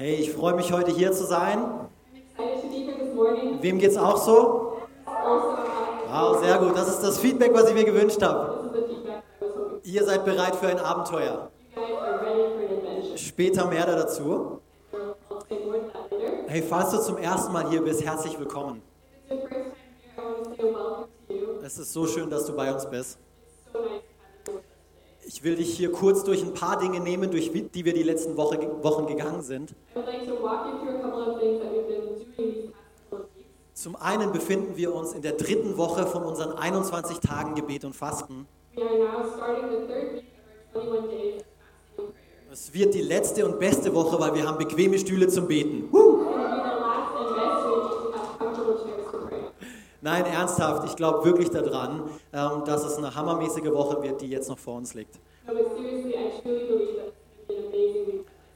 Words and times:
Hey, 0.00 0.14
ich 0.14 0.32
freue 0.32 0.54
mich 0.54 0.72
heute 0.72 0.92
hier 0.92 1.12
zu 1.12 1.26
sein. 1.26 1.58
Wem 3.60 3.78
geht's 3.78 3.98
auch 3.98 4.16
so? 4.16 4.78
Wow, 5.04 6.42
sehr 6.42 6.56
gut. 6.56 6.74
Das 6.74 6.88
ist 6.88 7.02
das 7.02 7.18
Feedback, 7.18 7.52
was 7.52 7.68
ich 7.68 7.74
mir 7.74 7.84
gewünscht 7.84 8.22
habe. 8.22 8.80
Ihr 9.82 10.02
seid 10.02 10.24
bereit 10.24 10.56
für 10.56 10.68
ein 10.68 10.78
Abenteuer. 10.78 11.50
Später 13.14 13.66
mehr 13.66 13.84
dazu. 13.84 14.62
Hey, 16.46 16.62
falls 16.62 16.92
du 16.92 17.02
zum 17.02 17.18
ersten 17.18 17.52
Mal 17.52 17.68
hier 17.68 17.82
bist, 17.82 18.02
herzlich 18.02 18.38
willkommen. 18.38 18.80
Es 21.62 21.76
ist 21.76 21.92
so 21.92 22.06
schön, 22.06 22.30
dass 22.30 22.46
du 22.46 22.56
bei 22.56 22.72
uns 22.72 22.88
bist. 22.88 23.18
Ich 25.40 25.44
will 25.44 25.56
dich 25.56 25.74
hier 25.74 25.90
kurz 25.90 26.22
durch 26.22 26.42
ein 26.42 26.52
paar 26.52 26.78
Dinge 26.78 27.00
nehmen, 27.00 27.30
durch 27.30 27.50
die 27.50 27.84
wir 27.86 27.94
die 27.94 28.02
letzten 28.02 28.36
Woche, 28.36 28.58
Wochen 28.82 29.06
gegangen 29.06 29.40
sind. 29.40 29.74
Zum 33.72 33.96
einen 33.96 34.32
befinden 34.32 34.76
wir 34.76 34.94
uns 34.94 35.14
in 35.14 35.22
der 35.22 35.32
dritten 35.32 35.78
Woche 35.78 36.06
von 36.06 36.24
unseren 36.24 36.52
21 36.52 37.20
Tagen 37.20 37.54
Gebet 37.54 37.86
und 37.86 37.96
Fasten. 37.96 38.46
We 38.74 38.82
are 38.82 38.98
now 38.98 39.24
starting 39.34 39.70
the 39.70 39.86
third 39.86 40.12
week 40.12 40.24
of 40.74 40.82
our 40.82 40.98
21 40.98 41.08
days 41.08 41.40
of 41.40 41.46
fasting 41.56 42.04
and 42.04 42.12
prayer. 42.12 42.52
Es 42.52 42.74
wird 42.74 42.92
die 42.92 43.00
letzte 43.00 43.46
und 43.46 43.58
beste 43.58 43.94
Woche, 43.94 44.20
weil 44.20 44.34
wir 44.34 44.46
haben 44.46 44.58
bequeme 44.58 44.98
Stühle 44.98 45.28
zum 45.28 45.48
Beten. 45.48 45.88
It's 45.90 46.09
Nein, 50.02 50.24
ernsthaft, 50.24 50.86
ich 50.86 50.96
glaube 50.96 51.24
wirklich 51.24 51.50
daran, 51.50 52.04
ähm, 52.32 52.64
dass 52.64 52.84
es 52.84 52.96
eine 52.96 53.14
hammermäßige 53.14 53.70
Woche 53.70 54.02
wird, 54.02 54.22
die 54.22 54.28
jetzt 54.28 54.48
noch 54.48 54.58
vor 54.58 54.76
uns 54.76 54.94
liegt. 54.94 55.18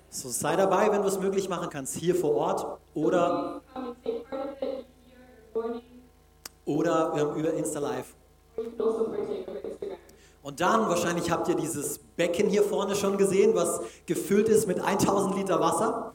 So 0.09 0.29
sei 0.29 0.57
dabei, 0.57 0.91
wenn 0.91 1.03
du 1.03 1.09
es 1.09 1.19
möglich 1.19 1.49
machen 1.49 1.69
kannst, 1.71 1.97
hier 1.97 2.15
vor 2.15 2.35
Ort 2.35 2.79
oder, 2.95 3.61
oder 6.65 7.13
ähm, 7.17 7.35
über 7.37 7.53
Insta 7.53 7.81
Live. 7.81 8.15
also. 9.49 9.95
Und 10.43 10.61
dann, 10.61 10.89
wahrscheinlich 10.89 11.31
habt 11.31 11.49
ihr 11.49 11.57
dieses 11.57 11.99
Becken 11.99 12.49
hier 12.49 12.63
vorne 12.63 12.95
schon 12.95 13.17
gesehen, 13.19 13.55
was 13.55 13.81
gefüllt 14.07 14.49
ist 14.49 14.67
mit 14.67 14.79
1000 14.79 15.37
Liter 15.37 15.59
Wasser. 15.59 16.13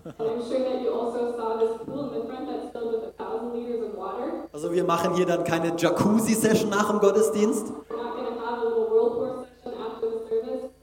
Also 4.61 4.73
wir 4.73 4.83
machen 4.83 5.15
hier 5.15 5.25
dann 5.25 5.45
keine 5.45 5.73
Jacuzzi-Session 5.77 6.69
nach 6.69 6.89
dem 6.89 6.99
Gottesdienst. 6.99 7.67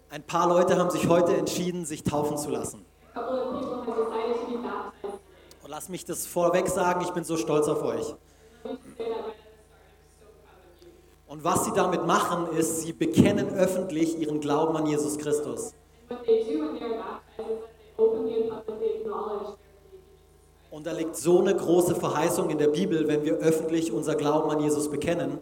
Ein 0.09 0.23
paar 0.23 0.49
Leute 0.49 0.79
haben 0.79 0.89
sich 0.89 1.07
heute 1.07 1.37
entschieden, 1.37 1.85
sich 1.85 2.03
taufen 2.03 2.39
zu 2.39 2.49
lassen. 2.49 2.87
Und 5.63 5.69
lass 5.69 5.91
mich 5.91 6.07
das 6.07 6.27
vorweg 6.27 6.69
sagen, 6.69 7.03
ich 7.03 7.11
bin 7.11 7.23
so 7.23 7.37
stolz 7.37 7.69
auf 7.69 7.83
euch. 7.83 8.15
Und 11.27 11.45
was 11.45 11.67
sie 11.67 11.73
damit 11.75 12.07
machen, 12.07 12.57
ist, 12.57 12.81
sie 12.81 12.95
bekennen 12.95 13.51
öffentlich 13.51 14.19
ihren 14.19 14.41
Glauben 14.41 14.75
an 14.75 14.87
Jesus 14.87 15.19
Christus. 15.19 15.75
Und 20.77 20.85
da 20.87 20.93
liegt 20.93 21.17
so 21.17 21.41
eine 21.41 21.57
große 21.57 21.95
Verheißung 21.95 22.51
in 22.51 22.59
der 22.59 22.69
Bibel, 22.69 23.09
wenn 23.09 23.25
wir 23.25 23.37
öffentlich 23.37 23.91
unser 23.93 24.15
Glauben 24.15 24.51
an 24.51 24.61
Jesus 24.61 24.91
bekennen, 24.91 25.39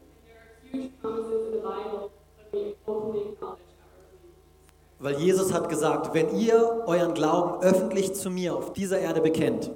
weil 5.00 5.14
Jesus 5.16 5.52
hat 5.52 5.68
gesagt, 5.68 6.14
wenn 6.14 6.38
ihr 6.38 6.84
euren 6.86 7.14
Glauben 7.14 7.64
öffentlich 7.64 8.14
zu 8.14 8.30
mir 8.30 8.54
auf 8.54 8.74
dieser 8.74 9.00
Erde 9.00 9.20
bekennt, 9.20 9.72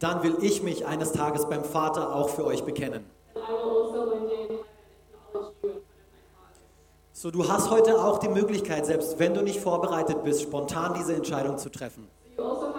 dann 0.00 0.24
will 0.24 0.34
ich 0.42 0.64
mich 0.64 0.84
eines 0.84 1.12
Tages 1.12 1.48
beim 1.48 1.62
Vater 1.62 2.12
auch 2.12 2.28
für 2.28 2.44
euch 2.44 2.64
bekennen. 2.64 3.04
So, 7.22 7.30
du 7.30 7.46
hast 7.46 7.70
heute 7.70 8.02
auch 8.02 8.16
die 8.16 8.30
Möglichkeit, 8.30 8.86
selbst 8.86 9.18
wenn 9.18 9.34
du 9.34 9.42
nicht 9.42 9.60
vorbereitet 9.60 10.24
bist, 10.24 10.40
spontan 10.40 10.94
diese 10.94 11.14
Entscheidung 11.14 11.58
zu 11.58 11.68
treffen. 11.68 12.08
Also. 12.38 12.72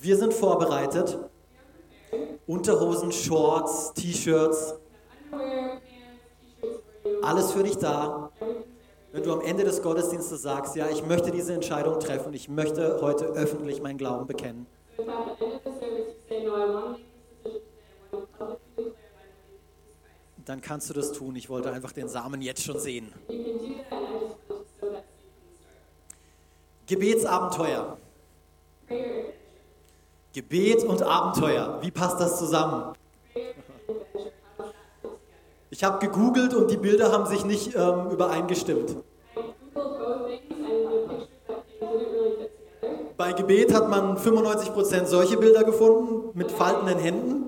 Wir 0.00 0.16
sind 0.16 0.32
vorbereitet. 0.32 1.18
Unterhosen, 2.46 3.10
Shorts, 3.10 3.92
T-Shirts, 3.94 4.76
alles 7.22 7.50
für 7.50 7.64
dich 7.64 7.76
da. 7.76 8.30
Wenn 9.10 9.24
du 9.24 9.32
am 9.32 9.40
Ende 9.40 9.64
des 9.64 9.82
Gottesdienstes 9.82 10.40
sagst, 10.40 10.76
ja, 10.76 10.88
ich 10.88 11.04
möchte 11.04 11.32
diese 11.32 11.52
Entscheidung 11.52 11.98
treffen, 11.98 12.32
ich 12.32 12.48
möchte 12.48 13.00
heute 13.00 13.24
öffentlich 13.24 13.82
meinen 13.82 13.98
Glauben 13.98 14.28
bekennen, 14.28 14.68
dann 20.50 20.60
kannst 20.60 20.90
du 20.90 20.94
das 20.94 21.12
tun. 21.12 21.36
Ich 21.36 21.48
wollte 21.48 21.70
einfach 21.70 21.92
den 21.92 22.08
Samen 22.08 22.42
jetzt 22.42 22.64
schon 22.64 22.80
sehen. 22.80 23.12
Gebetsabenteuer. 26.86 27.96
Gebet 30.32 30.82
und 30.82 31.02
Abenteuer. 31.04 31.78
Wie 31.82 31.92
passt 31.92 32.20
das 32.20 32.36
zusammen? 32.40 32.94
Ich 35.70 35.84
habe 35.84 36.04
gegoogelt 36.04 36.52
und 36.52 36.68
die 36.68 36.76
Bilder 36.76 37.12
haben 37.12 37.26
sich 37.26 37.44
nicht 37.44 37.76
ähm, 37.76 38.10
übereingestimmt. 38.10 38.96
Bei 43.16 43.32
Gebet 43.34 43.72
hat 43.72 43.88
man 43.88 44.16
95% 44.16 45.06
solche 45.06 45.36
Bilder 45.36 45.62
gefunden 45.62 46.36
mit 46.36 46.50
faltenden 46.50 46.98
Händen. 46.98 47.39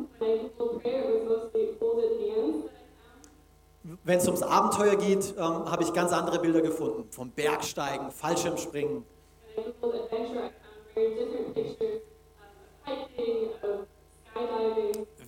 Wenn 4.05 4.19
es 4.19 4.27
ums 4.27 4.43
Abenteuer 4.43 4.97
geht, 4.97 5.35
ähm, 5.39 5.71
habe 5.71 5.85
ich 5.85 5.93
ganz 5.93 6.13
andere 6.13 6.41
Bilder 6.41 6.61
gefunden. 6.61 7.07
Vom 7.11 7.31
Bergsteigen, 7.31 8.11
Fallschirmspringen. 8.11 9.05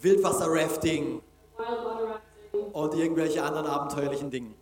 Wildwasser-Rafting 0.00 1.22
und 2.72 2.94
irgendwelche 2.94 3.42
anderen 3.42 3.66
abenteuerlichen 3.66 4.30
things. 4.30 4.54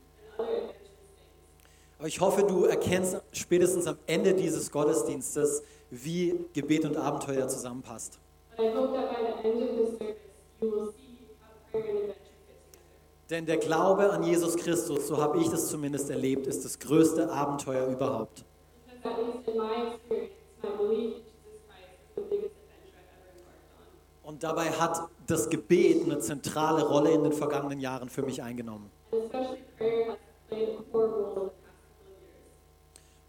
Aber 1.99 2.09
ich 2.09 2.21
hoffe, 2.21 2.43
du 2.43 2.65
erkennst 2.65 3.23
spätestens 3.33 3.87
am 3.87 3.97
Ende 4.07 4.35
dieses 4.35 4.71
Gottesdienstes, 4.71 5.63
wie 5.91 6.45
Gebet 6.53 6.85
und 6.85 6.97
Abenteuer 6.97 7.49
zusammenpasst. 7.49 8.19
I 8.59 8.69
hope 8.75 8.93
that 8.93 9.11
by 9.11 9.23
the 9.23 9.49
end 9.49 9.63
of 9.63 9.77
this 9.77 9.99
service, 9.99 10.32
Denn 13.33 13.47
der 13.47 13.57
Glaube 13.57 14.11
an 14.13 14.23
Jesus 14.25 14.55
Christus, 14.59 15.09
so 15.09 15.17
habe 15.17 15.39
ich 15.39 15.49
das 15.49 15.69
zumindest 15.69 16.11
erlebt, 16.11 16.47
ist 16.47 16.67
das 16.67 16.79
größte 16.79 17.33
Abenteuer 17.33 17.87
überhaupt. 17.87 18.45
Und 24.23 24.43
dabei 24.43 24.67
hat 24.67 25.09
das 25.27 25.49
Gebet 25.49 26.05
eine 26.05 26.19
zentrale 26.19 26.87
Rolle 26.87 27.13
in 27.13 27.23
den 27.23 27.33
vergangenen 27.33 27.81
Jahren 27.81 28.11
für 28.11 28.21
mich 28.21 28.43
eingenommen. 28.43 28.91
Und 29.11 29.31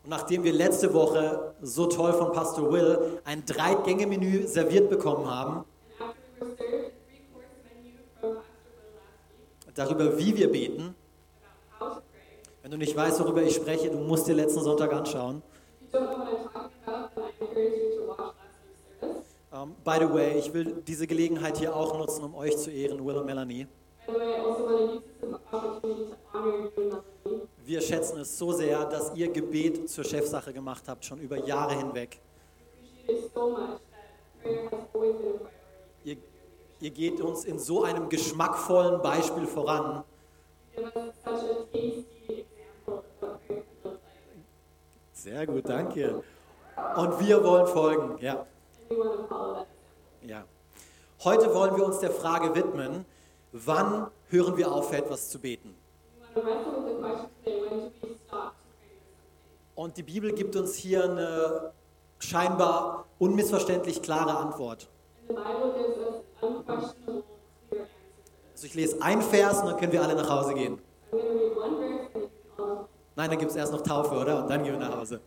nachdem 0.06 0.44
wir 0.44 0.52
letzte 0.52 0.94
Woche 0.94 1.54
so 1.62 1.86
toll 1.86 2.12
von 2.12 2.34
Pastor 2.34 2.74
Will 2.74 3.22
ein 3.24 3.46
Drei-Gänge-Menü 3.46 4.48
serviert 4.48 4.90
bekommen 4.90 5.34
haben, 5.34 5.64
darüber, 9.84 10.18
wie 10.18 10.36
wir 10.36 10.52
beten, 10.52 10.96
wenn 12.62 12.72
du 12.72 12.78
nicht 12.78 12.96
weißt, 12.96 13.20
worüber 13.20 13.44
ich 13.44 13.56
spreche, 13.56 13.90
du 13.90 13.98
musst 13.98 14.28
dir 14.28 14.36
letzten 14.36 14.62
Sonntag 14.62 14.94
anschauen. 14.94 15.42
Um, 19.52 19.76
by 19.84 19.98
the 20.00 20.12
way, 20.12 20.40
ich 20.40 20.52
will 20.52 20.82
diese 20.88 21.06
Gelegenheit 21.06 21.58
hier 21.58 21.76
auch 21.76 21.96
nutzen, 21.98 22.24
um 22.24 22.34
euch 22.34 22.58
zu 22.58 22.72
ehren, 22.72 23.06
Will 23.06 23.18
und 23.18 23.26
Melanie. 23.26 23.68
Wir 27.64 27.82
schätzen 27.82 28.20
es 28.20 28.38
so 28.38 28.52
sehr, 28.52 28.84
dass 28.86 29.16
ihr 29.16 29.32
Gebet 29.32 29.90
zur 29.90 30.04
Chefsache 30.04 30.52
gemacht 30.52 30.84
habt, 30.88 31.06
schon 31.06 31.20
über 31.20 31.38
Jahre 31.38 31.76
hinweg. 31.76 32.20
Ihr 36.84 36.92
geht 36.92 37.22
uns 37.22 37.46
in 37.46 37.58
so 37.58 37.84
einem 37.84 38.10
geschmackvollen 38.10 39.02
Beispiel 39.02 39.48
voran. 39.48 40.04
Sehr 45.14 45.48
gut, 45.48 45.70
danke. 45.70 46.22
Und 46.98 47.20
wir 47.22 47.42
wollen 47.42 47.68
folgen. 47.68 48.18
Ja, 48.20 48.46
ja. 50.28 50.44
Heute 51.24 51.54
wollen 51.54 51.78
wir 51.78 51.86
uns 51.86 52.00
der 52.00 52.12
Frage 52.12 52.54
widmen, 52.54 53.06
wann 53.54 54.08
hören 54.28 54.58
wir 54.58 54.70
auf, 54.70 54.90
für 54.90 54.98
etwas 54.98 55.30
zu 55.30 55.40
beten? 55.40 55.74
Und 59.76 59.98
die 59.98 60.04
Bibel 60.04 60.34
gibt 60.34 60.56
uns 60.58 60.76
hier 60.76 61.06
eine 61.06 61.72
scheinbar 62.20 63.06
unmissverständlich 63.20 64.02
klare 64.02 64.36
Antwort. 64.38 64.90
Also 68.52 68.66
ich 68.68 68.74
lese 68.76 69.02
einen 69.02 69.22
Vers 69.22 69.62
und 69.62 69.68
dann 69.68 69.78
können 69.80 69.92
wir 69.92 70.02
alle 70.02 70.16
nach 70.16 70.30
Hause 70.30 70.54
gehen. 70.54 70.80
Nein, 73.16 73.30
dann 73.30 73.40
gibt 73.40 73.52
es 73.52 73.58
erst 73.58 73.72
noch 73.72 73.82
Taufe, 73.82 74.16
oder? 74.16 74.44
Und 74.44 74.50
dann 74.50 74.64
gehen 74.64 74.74
wir 74.74 74.80
nach 74.80 74.98
Hause. 74.98 75.22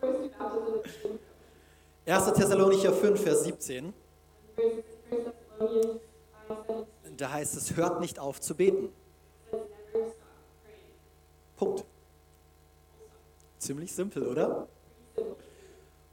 first 0.00 0.32
do 0.52 0.68
baptism 0.68 1.18
and 2.06 2.28
1. 2.28 2.32
Thessalonicher 2.32 2.92
5, 2.92 3.22
Vers 3.22 3.44
17. 3.44 3.92
then 4.56 4.82
First 4.82 4.98
Thessalonians 5.10 6.00
5 6.48 6.62
17 6.66 7.16
Da 7.16 7.32
heißt 7.32 7.56
es, 7.56 7.76
hört 7.76 8.00
nicht 8.00 8.18
auf 8.18 8.40
zu 8.40 8.54
beten. 8.54 8.92
Punkt. 11.56 11.84
Ziemlich 13.58 13.92
simpel, 13.92 14.26
oder? 14.26 14.68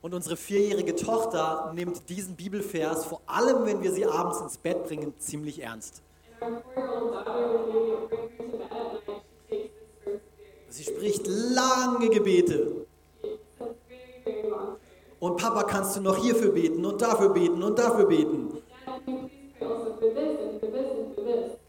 Und 0.05 0.13
unsere 0.13 0.37
vierjährige 0.37 0.95
Tochter 0.95 1.71
nimmt 1.73 2.07
diesen 2.09 2.35
Bibelvers, 2.35 3.05
vor 3.05 3.21
allem 3.25 3.65
wenn 3.65 3.81
wir 3.81 3.91
sie 3.91 4.05
abends 4.05 4.39
ins 4.39 4.55
Bett 4.55 4.83
bringen, 4.83 5.15
ziemlich 5.17 5.59
ernst. 5.59 6.03
Sie 10.69 10.83
spricht 10.83 11.25
lange 11.25 12.07
Gebete. 12.09 12.85
Und 15.19 15.37
Papa, 15.37 15.63
kannst 15.63 15.95
du 15.95 16.01
noch 16.01 16.17
hierfür 16.17 16.51
beten 16.51 16.85
und 16.85 17.01
dafür 17.01 17.29
beten 17.29 17.63
und 17.63 17.79
dafür 17.79 18.05
beten? 18.05 18.61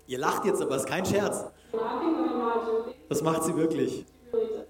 Ihr 0.08 0.18
lacht 0.18 0.44
jetzt, 0.44 0.60
aber 0.60 0.76
es 0.76 0.82
ist 0.82 0.88
kein 0.90 1.06
Scherz. 1.06 1.42
Das 3.08 3.22
macht 3.22 3.44
sie 3.44 3.56
wirklich. 3.56 4.04
She 4.28 4.36
really 4.36 4.48
does 4.48 4.56
that. 4.58 4.68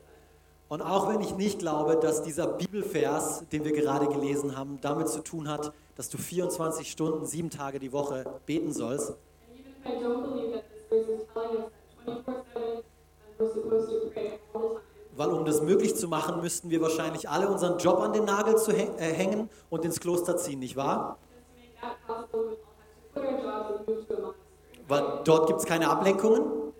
Und 0.68 0.82
auch 0.82 1.08
wenn 1.08 1.20
ich 1.20 1.36
nicht 1.36 1.60
glaube, 1.60 1.96
dass 1.96 2.22
dieser 2.22 2.48
Bibelvers, 2.48 3.44
den 3.52 3.64
wir 3.64 3.72
gerade 3.72 4.08
gelesen 4.08 4.56
haben, 4.56 4.80
damit 4.80 5.08
zu 5.08 5.22
tun 5.22 5.48
hat, 5.48 5.72
dass 5.94 6.08
du 6.10 6.18
24 6.18 6.90
Stunden, 6.90 7.24
sieben 7.24 7.50
Tage 7.50 7.78
die 7.78 7.92
Woche 7.92 8.24
beten 8.46 8.72
sollst, 8.72 9.10
And 9.10 9.60
even 9.60 9.70
if 9.70 9.86
I 9.86 10.04
don't 10.04 10.22
believe 10.22 10.52
that 10.52 10.64
this 10.68 10.82
verse 10.88 11.08
is 11.08 11.22
telling 11.32 11.62
us 11.62 11.70
that 11.96 12.24
24 12.24 12.44
7 12.52 12.82
we're 13.38 13.54
supposed 13.54 13.90
to 13.90 14.10
pray 14.12 14.40
all 14.54 14.60
the 14.60 14.74
time, 14.74 15.16
weil 15.16 15.28
um 15.30 15.44
das 15.44 15.62
möglich 15.62 15.94
zu 15.94 16.08
machen, 16.08 16.40
müssten 16.40 16.68
wir 16.70 16.82
wahrscheinlich 16.82 17.28
alle 17.28 17.48
unseren 17.48 17.78
Job 17.78 18.00
an 18.00 18.12
den 18.12 18.24
Nagel 18.24 18.56
zu 18.56 18.72
äh, 18.72 18.86
hängen 18.98 19.48
und 19.70 19.84
ins 19.84 20.00
Kloster 20.00 20.36
ziehen, 20.36 20.58
nicht 20.58 20.76
wahr? 20.76 21.16
Weil 24.88 25.20
dort 25.24 25.46
gibt 25.46 25.60
es 25.60 25.66
keine 25.66 25.88
Ablenkungen 25.88 26.72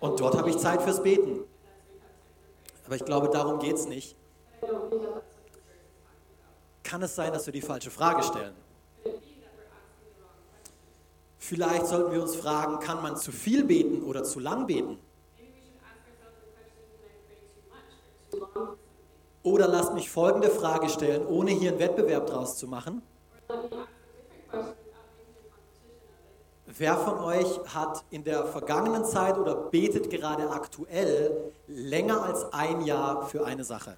und 0.00 0.20
dort 0.20 0.38
habe 0.38 0.48
ich 0.50 0.58
Zeit 0.58 0.82
fürs 0.82 1.02
Beten. 1.02 1.44
that's 1.44 1.46
where 1.46 1.86
you 1.86 2.04
have 2.04 2.06
time 2.08 2.56
to 2.56 2.66
pray. 2.66 2.77
Aber 2.88 2.96
ich 2.96 3.04
glaube, 3.04 3.28
darum 3.28 3.58
geht 3.58 3.74
es 3.74 3.86
nicht. 3.86 4.16
Kann 6.82 7.02
es 7.02 7.14
sein, 7.14 7.34
dass 7.34 7.44
wir 7.44 7.52
die 7.52 7.60
falsche 7.60 7.90
Frage 7.90 8.22
stellen? 8.22 8.54
Vielleicht 11.36 11.86
sollten 11.86 12.12
wir 12.12 12.22
uns 12.22 12.34
fragen, 12.34 12.78
kann 12.78 13.02
man 13.02 13.18
zu 13.18 13.30
viel 13.30 13.64
beten 13.64 14.02
oder 14.04 14.24
zu 14.24 14.40
lang 14.40 14.66
beten? 14.66 14.98
Oder 19.42 19.68
lasst 19.68 19.92
mich 19.92 20.08
folgende 20.08 20.48
Frage 20.48 20.88
stellen, 20.88 21.26
ohne 21.26 21.50
hier 21.50 21.72
einen 21.72 21.80
Wettbewerb 21.80 22.26
draus 22.26 22.56
zu 22.56 22.66
machen. 22.68 23.02
Wer 26.76 26.96
von 26.96 27.18
euch 27.20 27.58
hat 27.74 28.04
in 28.10 28.24
der 28.24 28.44
vergangenen 28.44 29.02
Zeit 29.04 29.38
oder 29.38 29.54
betet 29.54 30.10
gerade 30.10 30.50
aktuell 30.50 31.52
länger 31.66 32.22
als 32.22 32.52
ein 32.52 32.82
Jahr 32.82 33.26
für 33.26 33.46
eine 33.46 33.64
Sache? 33.64 33.96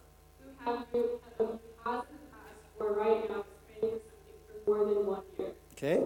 Okay? 5.72 6.02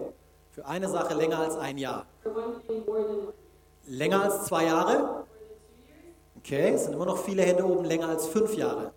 Für 0.53 0.65
eine 0.65 0.89
Sache 0.89 1.13
länger 1.13 1.39
als 1.39 1.55
ein 1.57 1.77
Jahr. 1.77 2.07
Länger 3.85 4.23
als 4.23 4.45
zwei 4.45 4.65
Jahre? 4.65 5.23
Okay, 6.37 6.71
es 6.73 6.85
sind 6.85 6.93
immer 6.93 7.05
noch 7.05 7.19
viele 7.19 7.43
Hände 7.43 7.63
oben, 7.63 7.85
länger 7.85 8.09
als 8.09 8.25
fünf 8.25 8.55
Jahre. 8.55 8.91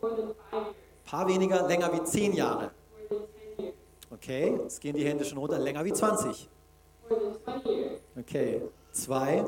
Ein 0.00 0.74
paar 1.04 1.26
weniger, 1.26 1.66
länger 1.66 1.92
wie 1.92 2.04
zehn 2.04 2.34
Jahre. 2.34 2.70
Okay, 4.22 4.56
jetzt 4.62 4.80
gehen 4.80 4.94
die 4.94 5.04
Hände 5.04 5.24
schon 5.24 5.36
runter, 5.38 5.58
länger 5.58 5.84
wie 5.84 5.92
20. 5.92 6.48
More 7.08 7.20
than 7.20 7.42
20 7.42 7.66
years? 7.66 8.00
Okay, 8.16 8.62
zwei, 8.92 9.44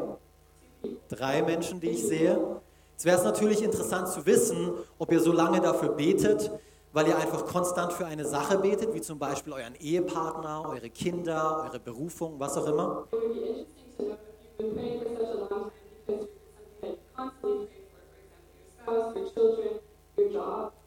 drei 1.09 1.43
Menschen, 1.43 1.79
die 1.79 1.91
ich 1.91 2.05
sehe. 2.05 2.61
Jetzt 2.91 3.05
wäre 3.05 3.17
es 3.17 3.23
natürlich 3.23 3.63
interessant 3.63 4.09
zu 4.09 4.27
wissen, 4.27 4.73
ob 4.99 5.13
ihr 5.13 5.21
so 5.21 5.31
lange 5.31 5.61
dafür 5.61 5.91
betet, 5.91 6.51
weil 6.93 7.07
ihr 7.07 7.17
einfach 7.17 7.47
konstant 7.47 7.93
für 7.93 8.05
eine 8.05 8.25
Sache 8.25 8.59
betet, 8.59 8.93
wie 8.93 9.01
zum 9.01 9.17
Beispiel 9.17 9.53
euren 9.53 9.77
Ehepartner, 9.77 10.65
eure 10.69 10.91
Kinder, 10.91 11.67
eure 11.69 11.79
Berufung, 11.79 12.35
was 12.41 12.57
auch 12.57 12.67
immer. 12.67 13.07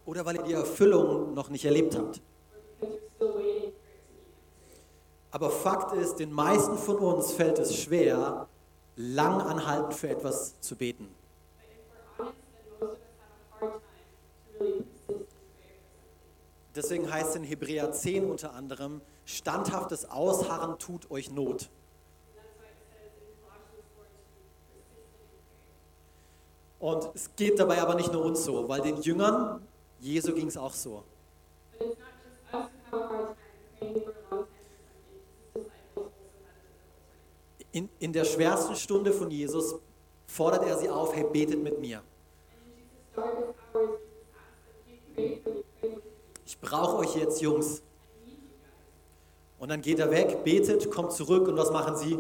Oder 0.06 0.26
weil 0.26 0.36
ihr 0.36 0.44
die 0.44 0.54
Erfüllung 0.54 1.34
noch 1.34 1.50
nicht 1.50 1.64
erlebt 1.64 1.98
habt. 1.98 2.22
Aber 5.38 5.52
Fakt 5.52 5.94
ist, 5.94 6.16
den 6.16 6.34
meisten 6.34 6.80
von 6.80 6.98
uns 6.98 7.32
fällt 7.32 7.60
es 7.60 7.76
schwer, 7.76 8.48
lang 8.96 9.40
anhaltend 9.40 9.94
für 9.94 10.10
etwas 10.10 10.60
zu 10.62 10.76
beten. 10.76 11.14
Deswegen 16.76 17.14
heißt 17.14 17.30
es 17.30 17.36
in 17.36 17.44
Hebräer 17.44 17.92
10 17.92 18.32
unter 18.32 18.56
anderem, 18.56 19.00
standhaftes 19.26 20.10
Ausharren 20.10 20.80
tut 20.80 21.12
euch 21.12 21.30
Not. 21.30 21.38
And 21.38 21.60
that's 22.34 22.58
why 22.58 22.66
it 22.66 22.82
says 22.90 23.14
in 23.22 23.38
Colossians 23.46 23.86
4 23.94 24.06
to 24.06 24.18
be 24.34 24.42
persistent 24.90 25.30
in 26.80 26.98
prayer. 26.98 27.06
Und 27.06 27.16
es 27.16 27.36
geht 27.36 27.60
dabei 27.60 27.80
aber 27.80 27.94
nicht 27.94 28.12
nur 28.12 28.26
uns 28.26 28.44
so, 28.44 28.68
weil 28.68 28.82
den 28.82 29.00
Jüngern 29.04 29.62
Jesu 30.00 30.34
ging 30.34 30.48
es 30.48 30.58
auch 30.58 30.74
so. 30.74 31.04
But 31.78 31.90
it's 31.90 32.00
not 32.00 32.10
just 32.24 32.56
us 32.56 32.72
who 32.90 32.98
have 32.98 33.06
a 33.06 33.06
hard 33.06 33.38
time 33.38 33.68
praying 33.80 34.02
for 34.04 34.14
a 34.14 34.36
long 34.36 34.46
for 34.48 34.56
something. 34.74 35.28
His 35.54 35.68
disciples 35.76 36.12
also 36.12 36.40
had 36.46 36.58
a 36.58 36.66
difficult 36.66 37.62
time. 37.62 37.67
In, 37.78 37.90
in 38.00 38.12
der 38.12 38.26
schwersten 38.26 38.76
Stunde 38.76 39.14
von 39.14 39.30
Jesus 39.30 39.76
fordert 40.26 40.66
er 40.66 40.80
sie 40.80 40.90
auf, 40.90 41.16
hey, 41.16 41.24
betet 41.32 41.62
mit 41.62 41.80
mir. 41.80 42.02
Ich 46.44 46.60
brauche 46.60 46.98
euch 46.98 47.16
jetzt, 47.16 47.40
Jungs. 47.40 47.84
Und 49.60 49.70
dann 49.70 49.84
geht 49.84 50.00
er 50.00 50.10
weg, 50.10 50.44
betet, 50.44 50.90
kommt 50.90 51.12
zurück 51.12 51.48
und 51.48 51.56
was 51.56 51.70
machen 51.70 51.96
sie? 51.98 52.18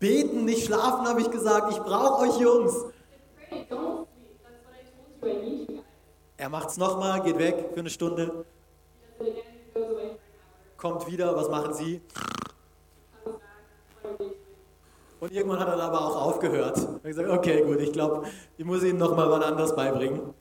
Beten, 0.00 0.46
nicht 0.46 0.64
schlafen, 0.66 1.06
habe 1.06 1.20
ich 1.20 1.30
gesagt. 1.30 1.70
Ich 1.70 1.78
brauche 1.78 2.22
euch, 2.24 2.40
Jungs. 2.40 2.86
Er 6.36 6.48
macht 6.48 6.70
es 6.70 6.76
nochmal, 6.76 7.22
geht 7.22 7.38
weg 7.38 7.70
für 7.72 7.78
eine 7.78 7.90
Stunde, 7.90 8.44
kommt 10.76 11.06
wieder, 11.06 11.34
was 11.36 11.48
machen 11.48 11.74
sie? 11.74 12.00
Und 15.18 15.32
irgendwann 15.32 15.60
hat 15.60 15.68
er 15.68 15.80
aber 15.80 16.00
auch 16.00 16.16
aufgehört. 16.26 16.76
Er 16.76 16.94
hat 16.94 17.02
gesagt, 17.02 17.28
okay, 17.30 17.62
gut, 17.64 17.80
ich 17.80 17.92
glaube, 17.92 18.26
ich 18.56 18.64
muss 18.64 18.82
ihnen 18.82 18.98
nochmal 18.98 19.30
was 19.30 19.42
anderes 19.44 19.74
beibringen. 19.74 20.34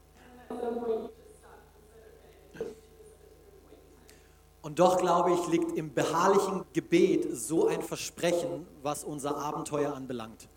Und 4.62 4.80
doch 4.80 4.98
glaube 4.98 5.32
ich, 5.34 5.48
liegt 5.48 5.77
im 5.77 5.94
beharrlichen 5.94 6.65
Gebet 6.74 7.38
so 7.38 7.68
ein 7.68 7.82
Versprechen, 7.82 8.65
was 8.82 9.04
unser 9.04 9.38
Abenteuer 9.38 9.94
anbelangt. 9.94 10.50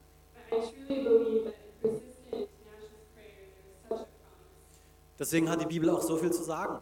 Deswegen 5.18 5.50
hat 5.50 5.60
die 5.60 5.66
Bibel 5.66 5.90
auch 5.90 6.00
so 6.00 6.16
viel 6.16 6.32
zu 6.32 6.42
sagen. 6.42 6.78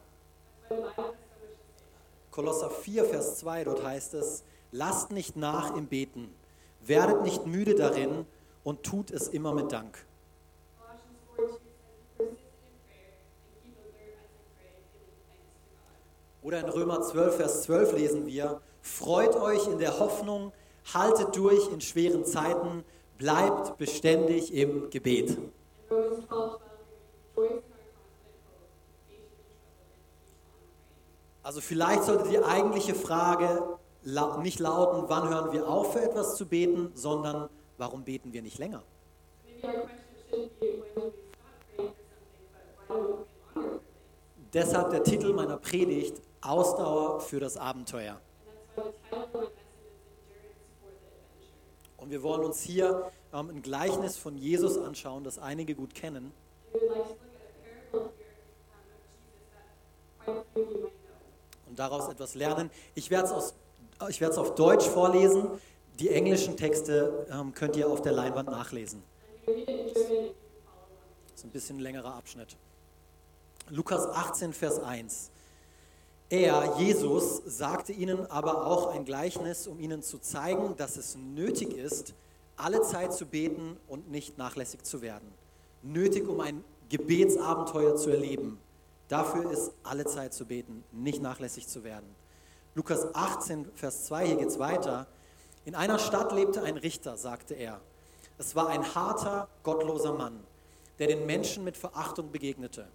Kolosser 2.36 2.68
4, 2.68 3.06
Vers 3.06 3.38
2, 3.38 3.64
dort 3.64 3.82
heißt 3.82 4.12
es, 4.12 4.44
lasst 4.70 5.10
nicht 5.10 5.36
nach 5.36 5.74
im 5.74 5.86
Beten, 5.86 6.34
werdet 6.84 7.22
nicht 7.22 7.46
müde 7.46 7.74
darin 7.74 8.26
und 8.62 8.82
tut 8.82 9.10
es 9.10 9.28
immer 9.28 9.54
mit 9.54 9.72
Dank. 9.72 10.04
Colossians 10.78 11.16
4 11.34 11.46
2 11.48 11.56
says, 11.56 11.58
Be 12.18 12.24
persistent 12.26 12.68
in 12.68 12.76
prayer 12.92 13.08
and 13.40 13.56
keep 13.64 13.72
alert 13.80 14.20
as 14.20 14.36
you 14.36 14.44
pray, 14.52 14.68
giving 15.32 15.40
thanks 15.40 15.64
to 15.64 15.80
God. 15.80 15.96
Oder 16.42 16.60
in 16.60 16.68
Römer 16.68 17.00
12, 17.00 17.36
Vers 17.36 17.62
12 17.62 17.92
lesen 17.94 18.26
wir, 18.26 18.60
freut 18.82 19.34
euch 19.34 19.66
in 19.66 19.78
der 19.78 19.98
Hoffnung, 19.98 20.52
haltet 20.92 21.34
durch 21.36 21.72
in 21.72 21.80
schweren 21.80 22.26
Zeiten, 22.26 22.84
bleibt 23.16 23.78
beständig 23.78 24.52
im 24.52 24.90
Gebet. 24.90 25.30
In 25.30 25.46
Romans 25.88 26.26
12 26.28 26.60
12, 26.60 26.60
we 27.38 27.48
rejoice 27.48 27.96
in 27.96 28.04
our 28.06 28.26
confident 28.28 28.54
hope, 28.54 28.84
be 29.08 29.14
patient 29.14 29.38
in 29.38 29.54
trouble, 29.56 29.80
and 29.80 30.04
keep 30.04 30.12
on 30.30 30.82
praying. 31.24 31.35
Also 31.46 31.60
vielleicht 31.60 32.02
sollte 32.02 32.28
die 32.28 32.42
eigentliche 32.42 32.92
Frage 32.92 33.78
nicht 34.42 34.58
lauten, 34.58 35.04
wann 35.06 35.28
hören 35.28 35.52
wir 35.52 35.68
auf, 35.68 35.92
für 35.92 36.02
etwas 36.02 36.34
zu 36.34 36.44
beten, 36.44 36.90
sondern 36.94 37.48
warum 37.78 38.02
beten 38.02 38.32
wir 38.32 38.42
nicht 38.42 38.58
länger? 38.58 38.82
Deshalb 44.52 44.90
der 44.90 45.04
Titel 45.04 45.32
meiner 45.34 45.56
Predigt, 45.56 46.20
Ausdauer 46.40 47.20
für 47.20 47.38
das 47.38 47.56
Abenteuer. 47.56 48.20
Und 51.96 52.10
wir 52.10 52.24
wollen 52.24 52.44
uns 52.44 52.60
hier 52.62 53.12
ähm, 53.32 53.50
ein 53.50 53.62
Gleichnis 53.62 54.16
von 54.16 54.36
Jesus 54.36 54.76
anschauen, 54.76 55.22
das 55.22 55.38
einige 55.38 55.76
gut 55.76 55.94
kennen. 55.94 56.32
Und 61.76 61.80
daraus 61.80 62.08
etwas 62.08 62.34
lernen. 62.34 62.70
Ich 62.94 63.10
werde 63.10 63.26
es 63.98 64.38
auf 64.38 64.54
Deutsch 64.54 64.86
vorlesen. 64.86 65.46
Die 66.00 66.08
englischen 66.08 66.56
Texte 66.56 67.26
ähm, 67.30 67.52
könnt 67.52 67.76
ihr 67.76 67.88
auf 67.88 68.00
der 68.00 68.12
Leinwand 68.12 68.48
nachlesen. 68.48 69.02
Das 69.44 69.56
ist 71.34 71.44
ein 71.44 71.50
bisschen 71.50 71.78
längerer 71.78 72.14
Abschnitt. 72.14 72.56
Lukas 73.68 74.06
18, 74.06 74.54
Vers 74.54 74.80
1. 74.80 75.30
Er, 76.30 76.76
Jesus, 76.78 77.42
sagte 77.44 77.92
ihnen 77.92 78.24
aber 78.30 78.66
auch 78.66 78.94
ein 78.94 79.04
Gleichnis, 79.04 79.66
um 79.66 79.78
ihnen 79.78 80.02
zu 80.02 80.18
zeigen, 80.18 80.76
dass 80.78 80.96
es 80.96 81.16
nötig 81.16 81.76
ist, 81.76 82.14
alle 82.56 82.80
Zeit 82.82 83.12
zu 83.12 83.26
beten 83.26 83.76
und 83.86 84.10
nicht 84.10 84.38
nachlässig 84.38 84.82
zu 84.82 85.02
werden. 85.02 85.30
Nötig, 85.82 86.26
um 86.26 86.40
ein 86.40 86.64
Gebetsabenteuer 86.88 87.96
zu 87.96 88.10
erleben. 88.10 88.58
Dafür 89.08 89.50
ist 89.50 89.72
alle 89.84 90.04
Zeit 90.04 90.34
zu 90.34 90.46
beten, 90.46 90.82
nicht 90.90 91.22
nachlässig 91.22 91.68
zu 91.68 91.84
werden. 91.84 92.14
Lukas 92.74 93.14
18, 93.14 93.70
Vers 93.74 94.04
2, 94.06 94.26
hier 94.26 94.36
geht 94.36 94.48
es 94.48 94.58
weiter. 94.58 95.06
In 95.64 95.74
einer 95.74 95.98
Stadt 95.98 96.32
lebte 96.32 96.62
ein 96.62 96.76
Richter, 96.76 97.16
sagte 97.16 97.54
er. 97.54 97.80
Es 98.38 98.54
war 98.56 98.68
ein 98.68 98.94
harter, 98.94 99.48
gottloser 99.62 100.12
Mann, 100.12 100.44
der 100.98 101.06
den 101.06 101.24
Menschen 101.24 101.64
mit 101.64 101.76
Verachtung 101.76 102.32
begegnete. 102.32 102.88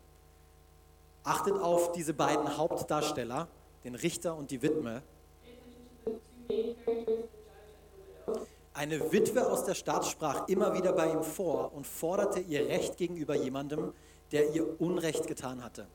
Achtet 1.24 1.54
auf 1.54 1.94
diese 1.94 2.14
beiden 2.14 2.58
Hauptdarsteller, 2.58 3.48
den 3.84 3.96
Richter 3.96 4.36
und 4.36 4.52
die 4.52 4.62
Witwe. 4.62 5.02
Eine 8.74 9.12
Witwe 9.12 9.50
aus 9.50 9.66
der 9.66 9.76
Stadt 9.76 10.06
sprach 10.06 10.48
immer 10.48 10.74
wieder 10.74 10.94
bei 10.94 11.12
ihm 11.12 11.24
vor 11.24 11.74
und 11.74 11.88
forderte 11.88 12.40
ihr 12.40 12.68
Recht 12.68 12.98
gegenüber 12.98 13.36
jemandem, 13.36 13.94
der 14.32 14.54
ihr 14.54 14.80
Unrecht 14.80 15.28
getan 15.28 15.64
hatte. 15.64 15.88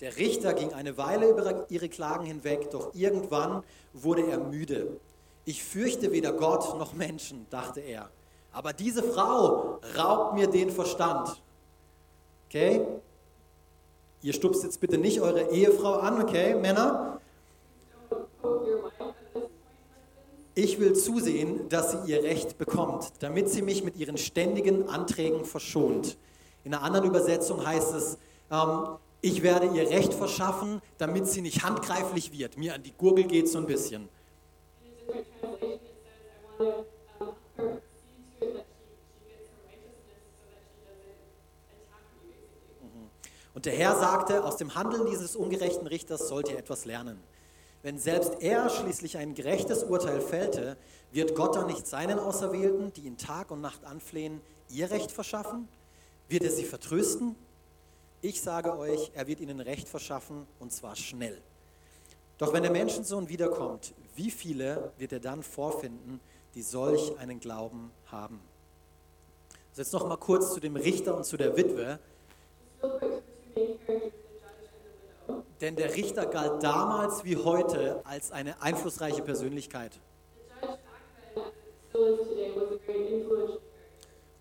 Der 0.00 0.16
Richter 0.16 0.54
ging 0.54 0.72
eine 0.72 0.96
Weile 0.96 1.28
über 1.28 1.66
ihre 1.70 1.88
Klagen 1.88 2.24
hinweg, 2.24 2.70
doch 2.70 2.94
irgendwann 2.94 3.64
wurde 3.92 4.26
er 4.26 4.38
müde. 4.38 5.00
Ich 5.44 5.64
fürchte 5.64 6.12
weder 6.12 6.32
Gott 6.32 6.78
noch 6.78 6.92
Menschen, 6.92 7.46
dachte 7.50 7.80
er. 7.80 8.10
Aber 8.52 8.72
diese 8.72 9.02
Frau 9.02 9.80
raubt 9.96 10.34
mir 10.34 10.46
den 10.46 10.70
Verstand. 10.70 11.42
Okay? 12.48 12.86
Ihr 14.22 14.32
stupst 14.32 14.62
jetzt 14.62 14.80
bitte 14.80 14.98
nicht 14.98 15.20
eure 15.20 15.50
Ehefrau 15.50 15.94
an, 15.94 16.22
okay, 16.22 16.54
Männer? 16.54 17.20
Ich 20.54 20.80
will 20.80 20.92
zusehen, 20.94 21.68
dass 21.68 21.92
sie 21.92 22.12
ihr 22.12 22.22
Recht 22.22 22.58
bekommt, 22.58 23.12
damit 23.20 23.48
sie 23.48 23.62
mich 23.62 23.84
mit 23.84 23.96
ihren 23.96 24.18
ständigen 24.18 24.88
Anträgen 24.88 25.44
verschont. 25.44 26.18
In 26.64 26.74
einer 26.74 26.82
anderen 26.82 27.06
Übersetzung 27.06 27.64
heißt 27.64 27.94
es, 27.94 28.18
ähm, 28.50 28.98
ich 29.20 29.42
werde 29.42 29.66
ihr 29.66 29.88
Recht 29.90 30.14
verschaffen, 30.14 30.80
damit 30.98 31.26
sie 31.26 31.40
nicht 31.40 31.64
handgreiflich 31.64 32.32
wird. 32.32 32.56
Mir 32.56 32.74
an 32.74 32.82
die 32.82 32.92
Gurgel 32.92 33.24
geht 33.24 33.48
so 33.48 33.58
ein 33.58 33.66
bisschen. 33.66 34.08
Basically. 36.58 36.88
Und 43.58 43.66
der 43.66 43.72
Herr 43.72 43.96
sagte, 43.96 44.44
aus 44.44 44.56
dem 44.56 44.76
Handeln 44.76 45.04
dieses 45.10 45.34
ungerechten 45.34 45.88
Richters 45.88 46.28
sollt 46.28 46.48
ihr 46.48 46.56
etwas 46.56 46.84
lernen. 46.84 47.18
Wenn 47.82 47.98
selbst 47.98 48.36
er 48.38 48.70
schließlich 48.70 49.18
ein 49.18 49.34
gerechtes 49.34 49.82
Urteil 49.82 50.20
fällte, 50.20 50.76
wird 51.10 51.34
Gott 51.34 51.56
dann 51.56 51.66
nicht 51.66 51.84
seinen 51.84 52.20
Auserwählten, 52.20 52.92
die 52.92 53.00
ihn 53.00 53.16
Tag 53.16 53.50
und 53.50 53.60
Nacht 53.60 53.84
anflehen, 53.84 54.40
ihr 54.68 54.92
Recht 54.92 55.10
verschaffen? 55.10 55.66
Wird 56.28 56.44
er 56.44 56.52
sie 56.52 56.62
vertrösten? 56.62 57.34
Ich 58.20 58.42
sage 58.42 58.76
euch, 58.76 59.12
er 59.14 59.28
wird 59.28 59.38
ihnen 59.38 59.60
Recht 59.60 59.88
verschaffen 59.88 60.46
und 60.58 60.72
zwar 60.72 60.96
schnell. 60.96 61.40
Doch 62.36 62.52
wenn 62.52 62.62
der 62.62 62.72
Menschensohn 62.72 63.28
wiederkommt, 63.28 63.94
wie 64.16 64.32
viele 64.32 64.92
wird 64.98 65.12
er 65.12 65.20
dann 65.20 65.44
vorfinden, 65.44 66.20
die 66.54 66.62
solch 66.62 67.16
einen 67.18 67.38
Glauben 67.38 67.92
haben? 68.06 68.40
Also 69.70 69.82
jetzt 69.82 69.92
noch 69.92 70.08
mal 70.08 70.16
kurz 70.16 70.52
zu 70.52 70.58
dem 70.58 70.74
Richter 70.74 71.16
und 71.16 71.24
zu 71.24 71.36
der 71.36 71.56
Witwe. 71.56 72.00
Denn 75.60 75.76
der 75.76 75.94
Richter 75.94 76.26
galt 76.26 76.62
damals 76.62 77.24
wie 77.24 77.36
heute 77.36 78.00
als 78.04 78.32
eine 78.32 78.60
einflussreiche 78.60 79.22
Persönlichkeit. 79.22 79.92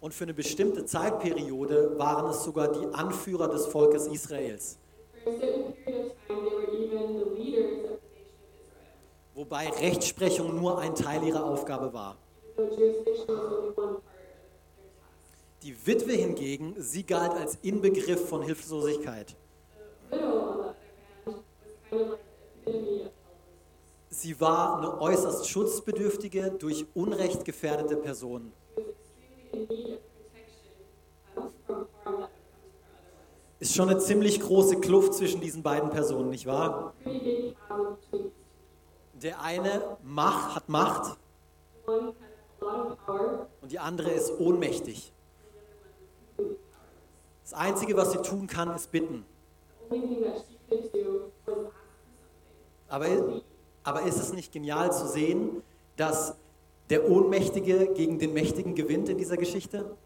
Und 0.07 0.13
für 0.13 0.23
eine 0.23 0.33
bestimmte 0.33 0.85
Zeitperiode 0.85 1.99
waren 1.99 2.29
es 2.29 2.41
sogar 2.45 2.71
die 2.71 2.85
Anführer 2.93 3.49
des 3.49 3.65
Volkes 3.65 4.07
Israels. 4.07 4.77
Wobei 9.35 9.67
Rechtsprechung 9.67 10.55
nur 10.55 10.79
ein 10.79 10.95
Teil 10.95 11.21
ihrer 11.23 11.43
Aufgabe 11.43 11.91
war. 11.91 12.15
Die 15.63 15.75
Witwe 15.85 16.13
hingegen, 16.13 16.75
sie 16.77 17.03
galt 17.03 17.33
als 17.33 17.57
Inbegriff 17.61 18.29
von 18.29 18.43
Hilflosigkeit. 18.43 19.35
Sie 24.09 24.39
war 24.39 24.77
eine 24.77 25.01
äußerst 25.01 25.49
schutzbedürftige, 25.49 26.51
durch 26.51 26.85
Unrecht 26.93 27.43
gefährdete 27.43 27.97
Person. 27.97 28.53
Ist 33.59 33.75
schon 33.75 33.89
eine 33.89 33.99
ziemlich 33.99 34.39
große 34.39 34.79
Kluft 34.79 35.15
zwischen 35.15 35.41
diesen 35.41 35.63
beiden 35.63 35.89
Personen, 35.89 36.29
nicht 36.29 36.45
wahr? 36.45 36.93
Der 39.13 39.41
eine 39.41 39.97
Macht, 40.03 40.55
hat 40.55 40.69
Macht 40.69 41.17
und 43.61 43.71
die 43.71 43.79
andere 43.79 44.11
ist 44.11 44.31
ohnmächtig. 44.39 45.11
Das 47.43 47.53
Einzige, 47.53 47.95
was 47.95 48.11
sie 48.11 48.21
tun 48.21 48.45
kann, 48.45 48.75
ist 48.75 48.91
bitten. 48.91 49.25
Aber, 52.89 53.07
aber 53.83 54.01
ist 54.03 54.17
es 54.17 54.33
nicht 54.33 54.51
genial 54.51 54.91
zu 54.91 55.07
sehen, 55.07 55.63
dass 55.95 56.35
der 56.89 57.09
Ohnmächtige 57.09 57.93
gegen 57.93 58.19
den 58.19 58.33
Mächtigen 58.33 58.75
gewinnt 58.75 59.09
in 59.09 59.17
dieser 59.17 59.37
Geschichte? 59.37 59.97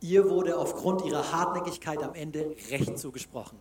Ihr 0.00 0.28
wurde 0.28 0.58
aufgrund 0.58 1.04
ihrer 1.04 1.30
Hartnäckigkeit 1.30 2.02
am 2.02 2.14
Ende 2.14 2.56
Recht 2.70 2.98
zugesprochen. 2.98 3.58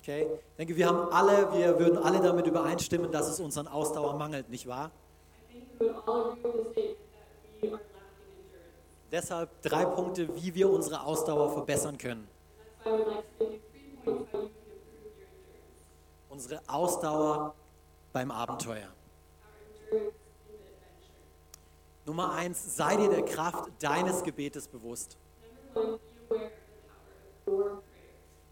Okay? 0.00 0.26
Ich 0.50 0.56
denke, 0.58 0.76
wir 0.76 0.88
haben 0.88 1.12
alle, 1.12 1.52
wir 1.52 1.78
würden 1.78 1.98
alle 1.98 2.20
damit 2.20 2.46
übereinstimmen, 2.46 3.10
dass 3.10 3.28
es 3.28 3.40
uns 3.40 3.56
an 3.56 3.66
Ausdauer 3.66 4.14
mangelt, 4.14 4.50
nicht 4.50 4.66
wahr? 4.66 4.90
Deshalb 9.10 9.62
drei 9.62 9.84
Punkte, 9.84 10.28
wie 10.36 10.54
wir 10.54 10.70
unsere 10.70 11.04
Ausdauer 11.04 11.52
verbessern 11.52 11.98
können. 11.98 12.28
Unsere 16.28 16.60
Ausdauer 16.66 17.54
beim 18.12 18.30
Abenteuer. 18.30 18.88
Nummer 22.04 22.32
eins, 22.32 22.76
sei 22.76 22.96
dir 22.96 23.10
der 23.10 23.24
Kraft 23.24 23.70
deines 23.80 24.22
Gebetes 24.22 24.66
bewusst. 24.66 25.16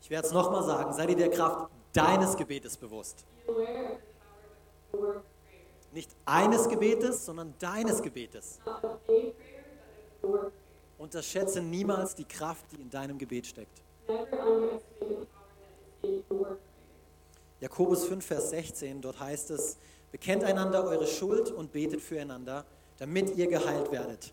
Ich 0.01 0.11
werde 0.11 0.27
es 0.27 0.33
nochmal 0.33 0.63
sagen, 0.65 0.93
sei 0.93 1.07
dir 1.07 1.17
der 1.17 1.31
Kraft 1.31 1.71
deines 1.93 2.37
Gebetes 2.37 2.77
bewusst. 2.77 3.25
Nicht 5.93 6.15
eines 6.25 6.69
Gebetes, 6.69 7.25
sondern 7.25 7.55
deines 7.59 8.01
Gebetes. 8.01 8.61
Unterschätze 10.99 11.61
niemals 11.61 12.15
die 12.15 12.25
Kraft, 12.25 12.71
die 12.71 12.81
in 12.81 12.91
deinem 12.91 13.19
Gebet 13.19 13.47
steckt. 13.47 13.83
Jakobus 17.61 18.07
5, 18.07 18.25
Vers 18.25 18.51
16, 18.51 19.01
dort 19.03 19.21
heißt 19.21 19.51
es, 19.51 19.77
bekennt 20.11 20.45
einander 20.45 20.85
eure 20.85 21.07
Schuld 21.07 21.51
und 21.53 21.73
betet 21.73 22.01
füreinander, 22.01 22.65
damit 22.99 23.37
ihr 23.37 23.47
geheilt 23.47 23.93
werdet. 23.93 24.33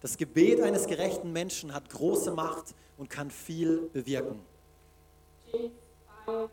Das 0.00 0.16
Gebet 0.16 0.60
eines 0.60 0.86
gerechten 0.86 1.32
Menschen 1.32 1.72
hat 1.72 1.88
große 1.88 2.30
Macht 2.32 2.74
und 2.96 3.08
kann 3.08 3.30
viel 3.30 3.88
bewirken. 3.92 4.40
James 5.52 5.72
5, 6.26 6.50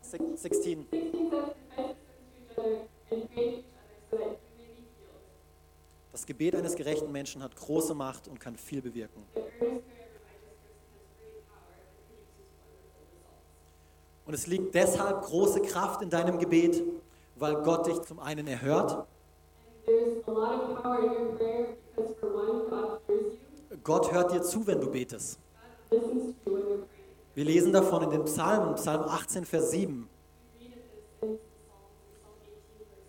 Sek- 0.00 0.22
16. 0.36 0.86
16 0.90 1.30
says, 1.30 1.44
confess 1.76 1.96
your 2.56 2.64
sins 2.64 2.88
to 3.10 3.16
each 3.16 3.20
other 3.20 3.20
and 3.20 3.30
pray 3.34 3.50
to 3.50 3.52
each 3.52 3.74
other 3.74 3.98
so 4.10 4.16
that 4.16 4.26
you 4.30 4.56
may 4.56 4.66
be 4.68 4.86
healed. 4.96 5.20
Das 6.12 6.24
Gebet 6.24 6.54
eines 6.54 6.76
gerechten 6.76 7.10
Menschen 7.10 7.42
hat 7.42 7.54
große 7.56 7.94
Macht 7.94 8.28
und 8.28 8.38
kann 8.38 8.56
viel 8.56 8.80
bewirken. 8.80 9.22
Und 14.26 14.34
es 14.34 14.46
liegt 14.46 14.74
deshalb 14.74 15.22
große 15.22 15.62
Kraft 15.62 16.02
in 16.02 16.10
deinem 16.10 16.38
Gebet, 16.38 16.82
weil 17.36 17.56
Gott 17.62 17.86
dich 17.86 18.00
zum 18.02 18.20
einen 18.20 18.46
erhört. 18.46 19.06
Gott 23.82 24.12
hört 24.12 24.32
dir 24.32 24.42
zu, 24.42 24.66
wenn 24.66 24.80
du 24.80 24.90
betest. 24.90 25.38
Wir 27.34 27.44
lesen 27.44 27.72
davon 27.72 28.04
in 28.04 28.10
den 28.10 28.24
Psalmen, 28.24 28.74
Psalm 28.76 29.02
18, 29.02 29.44
Vers 29.44 29.70
7. 29.72 30.08
We 30.60 30.66
read 30.66 30.78
of 30.78 30.86
this 30.86 31.24
in 31.24 31.38
Psalms, 31.38 31.58
in 31.58 31.64
Psalm 31.66 32.18
18, 32.22 32.64
verse 32.64 33.08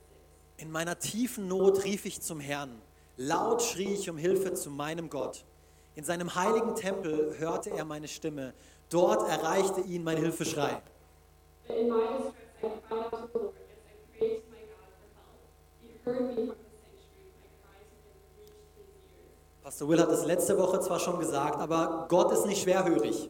6. 0.55 0.55
In 0.57 0.71
meiner 0.71 0.99
tiefen 0.99 1.47
Not 1.47 1.83
rief 1.83 2.05
ich 2.05 2.21
zum 2.21 2.39
Herrn. 2.39 2.81
Laut 3.17 3.61
schrie 3.61 3.93
ich 3.93 4.09
um 4.09 4.17
Hilfe 4.17 4.53
zu 4.53 4.69
meinem 4.69 5.09
Gott. 5.09 5.45
In 5.95 6.03
seinem 6.03 6.35
heiligen 6.35 6.75
Tempel 6.75 7.35
hörte 7.37 7.69
er 7.69 7.85
meine 7.85 8.07
Stimme. 8.07 8.53
Dort 8.89 9.29
erreichte 9.29 9.81
ihn 9.81 10.03
mein 10.03 10.17
Hilfeschrei. 10.17 10.81
In 11.69 11.89
my 11.89 11.97
distress 11.97 12.35
I 12.63 12.67
cried 12.87 12.99
out 13.01 13.11
to 13.11 13.17
the 13.33 13.39
Lord 13.39 13.55
as 13.57 13.81
I 13.85 14.17
prayed 14.17 14.37
to 14.37 14.47
my 14.51 14.61
God 14.71 14.89
for 14.95 15.07
help. 15.15 15.39
He 15.81 15.87
heard 16.05 16.21
me 16.21 16.35
from 16.35 16.47
the 16.47 16.75
sanctuary. 16.85 17.49
My 17.65 17.79
him 17.89 18.05
reached 18.09 18.45
his 18.45 19.01
ears. 19.01 19.23
Pastor 19.63 19.85
Will 19.87 19.99
hat 19.99 20.09
es 20.11 20.25
letzte 20.25 20.57
Woche 20.57 20.79
zwar 20.79 20.99
schon 20.99 21.19
gesagt, 21.19 21.59
aber 21.59 22.05
Gott 22.09 22.31
ist 22.31 22.45
nicht 22.45 22.61
schwerhörig. 22.61 23.29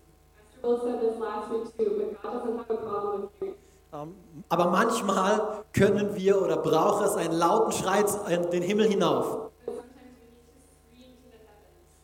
Pastor 0.61 0.69
Will 0.69 0.79
said 0.81 1.01
this 1.01 1.19
last 1.19 1.49
week 1.51 1.77
too, 1.77 1.95
but 1.97 2.21
God 2.21 2.33
doesn't 2.33 2.57
have 2.57 2.69
a 2.69 2.77
problem 2.77 3.21
with 3.21 3.31
hearing. 3.39 3.55
Ähm, 3.93 4.15
Aber 4.49 4.65
manchmal 4.69 5.63
können 5.71 6.15
wir 6.15 6.41
oder 6.41 6.57
braucht 6.57 7.05
es 7.05 7.15
einen 7.15 7.33
lauten 7.33 7.71
Schrei 7.71 8.03
in 8.33 8.49
den 8.51 8.63
Himmel 8.63 8.87
hinauf. 8.87 9.51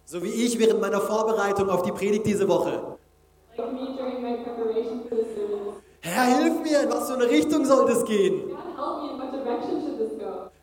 So 0.05 0.23
wie 0.23 0.29
ich 0.29 0.57
während 0.59 0.81
meiner 0.81 1.01
Vorbereitung 1.01 1.69
auf 1.69 1.83
die 1.83 1.91
Predigt 1.91 2.25
diese 2.25 2.47
Woche. 2.47 2.97
Like 3.57 4.41
Herr, 6.01 6.37
hilf 6.37 6.61
mir, 6.63 6.81
in 6.83 6.89
was 6.89 7.07
für 7.07 7.13
eine 7.13 7.29
Richtung 7.29 7.63
soll 7.63 7.87
das 7.87 8.03
gehen? 8.05 8.57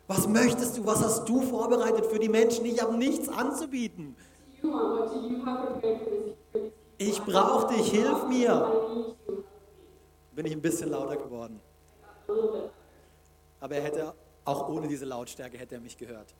Was 0.09 0.27
möchtest 0.27 0.79
du, 0.79 0.87
was 0.87 1.05
hast 1.05 1.29
du 1.29 1.41
vorbereitet 1.43 2.07
für 2.07 2.19
die 2.19 2.29
Menschen? 2.29 2.65
Ich 2.65 2.83
habe 2.83 2.97
nichts 2.97 3.29
anzubieten. 3.29 4.17
Ich 6.99 7.23
brauche 7.23 7.75
dich, 7.75 7.91
hilf 7.91 8.27
mir. 8.27 9.05
Bin 10.33 10.47
ich 10.47 10.53
ein 10.53 10.63
bisschen 10.63 10.91
lauter 10.91 11.17
geworden. 11.17 11.61
Aber 13.61 13.75
er 13.75 13.83
hätte, 13.83 14.15
auch 14.45 14.69
ohne 14.69 14.89
diese 14.89 15.05
Lautstärke, 15.05 15.57
hätte 15.57 15.77
er 15.77 15.81
mich 15.81 15.97
gehört. 15.97 16.35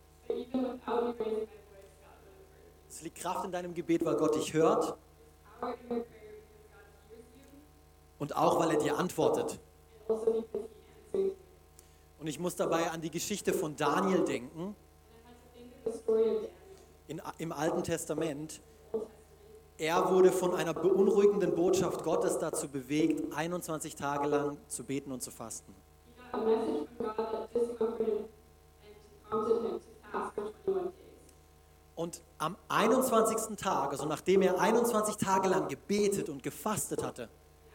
Es 2.89 3.03
liegt 3.03 3.19
Kraft 3.19 3.45
in 3.45 3.53
deinem 3.53 3.75
Gebet, 3.75 4.05
weil 4.05 4.17
Gott 4.17 4.35
dich 4.35 4.53
hört 4.55 4.97
und 8.19 8.37
auch, 8.37 8.59
weil 8.61 8.71
er 8.73 8.79
dir 8.79 8.99
antwortet. 8.99 9.59
Und 12.19 12.27
ich 12.27 12.39
muss 12.39 12.57
dabei 12.57 12.91
an 12.91 13.01
die 13.01 13.11
Geschichte 13.11 13.53
von 13.53 13.77
Daniel 13.77 14.25
denken, 14.25 14.75
in, 17.07 17.23
im 17.39 17.53
Alten 17.53 17.83
Testament. 17.83 18.61
Er 19.79 20.11
wurde 20.11 20.33
von 20.33 20.55
einer 20.55 20.75
beunruhigenden 20.75 21.55
Botschaft 21.55 22.03
Gottes 22.03 22.39
dazu 22.39 22.69
bewegt, 22.69 23.33
21 23.33 23.95
Tage 23.95 24.27
lang 24.27 24.59
zu 24.67 24.83
beten 24.83 25.13
und 25.13 25.23
zu 25.23 25.31
fasten. 25.31 25.75
He 26.07 26.33
got 26.33 26.35
a 26.35 26.45
message 26.45 26.89
from 26.97 27.07
God 27.07 27.17
that 27.17 27.55
discomforted 27.55 28.07
him 28.07 28.25
and 28.83 29.29
prompted 29.29 29.63
him 29.63 29.81
to 29.81 29.81
fast 30.13 30.35
for 30.35 30.45
21 30.45 30.85
days. 30.85 31.09
Und 31.95 32.23
am 32.39 32.57
21. 32.69 33.57
Tag, 33.57 33.91
also 33.91 34.07
nachdem 34.07 34.43
er 34.43 34.61
21 34.61 35.17
Tage 35.17 35.49
lang 35.49 35.69
gebetet 35.69 36.29
und 36.29 36.43
gefastet 36.43 37.03
hatte, 37.03 37.29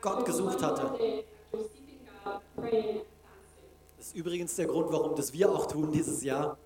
Gott 0.03 0.25
gesucht 0.25 0.61
hatte, 0.61 0.91
das 3.97 4.07
ist 4.07 4.15
übrigens 4.15 4.53
der 4.57 4.65
Grund, 4.65 4.91
warum 4.91 5.15
das 5.15 5.31
wir 5.31 5.49
auch 5.49 5.65
tun 5.65 5.93
dieses 5.93 6.21
Jahr, 6.23 6.57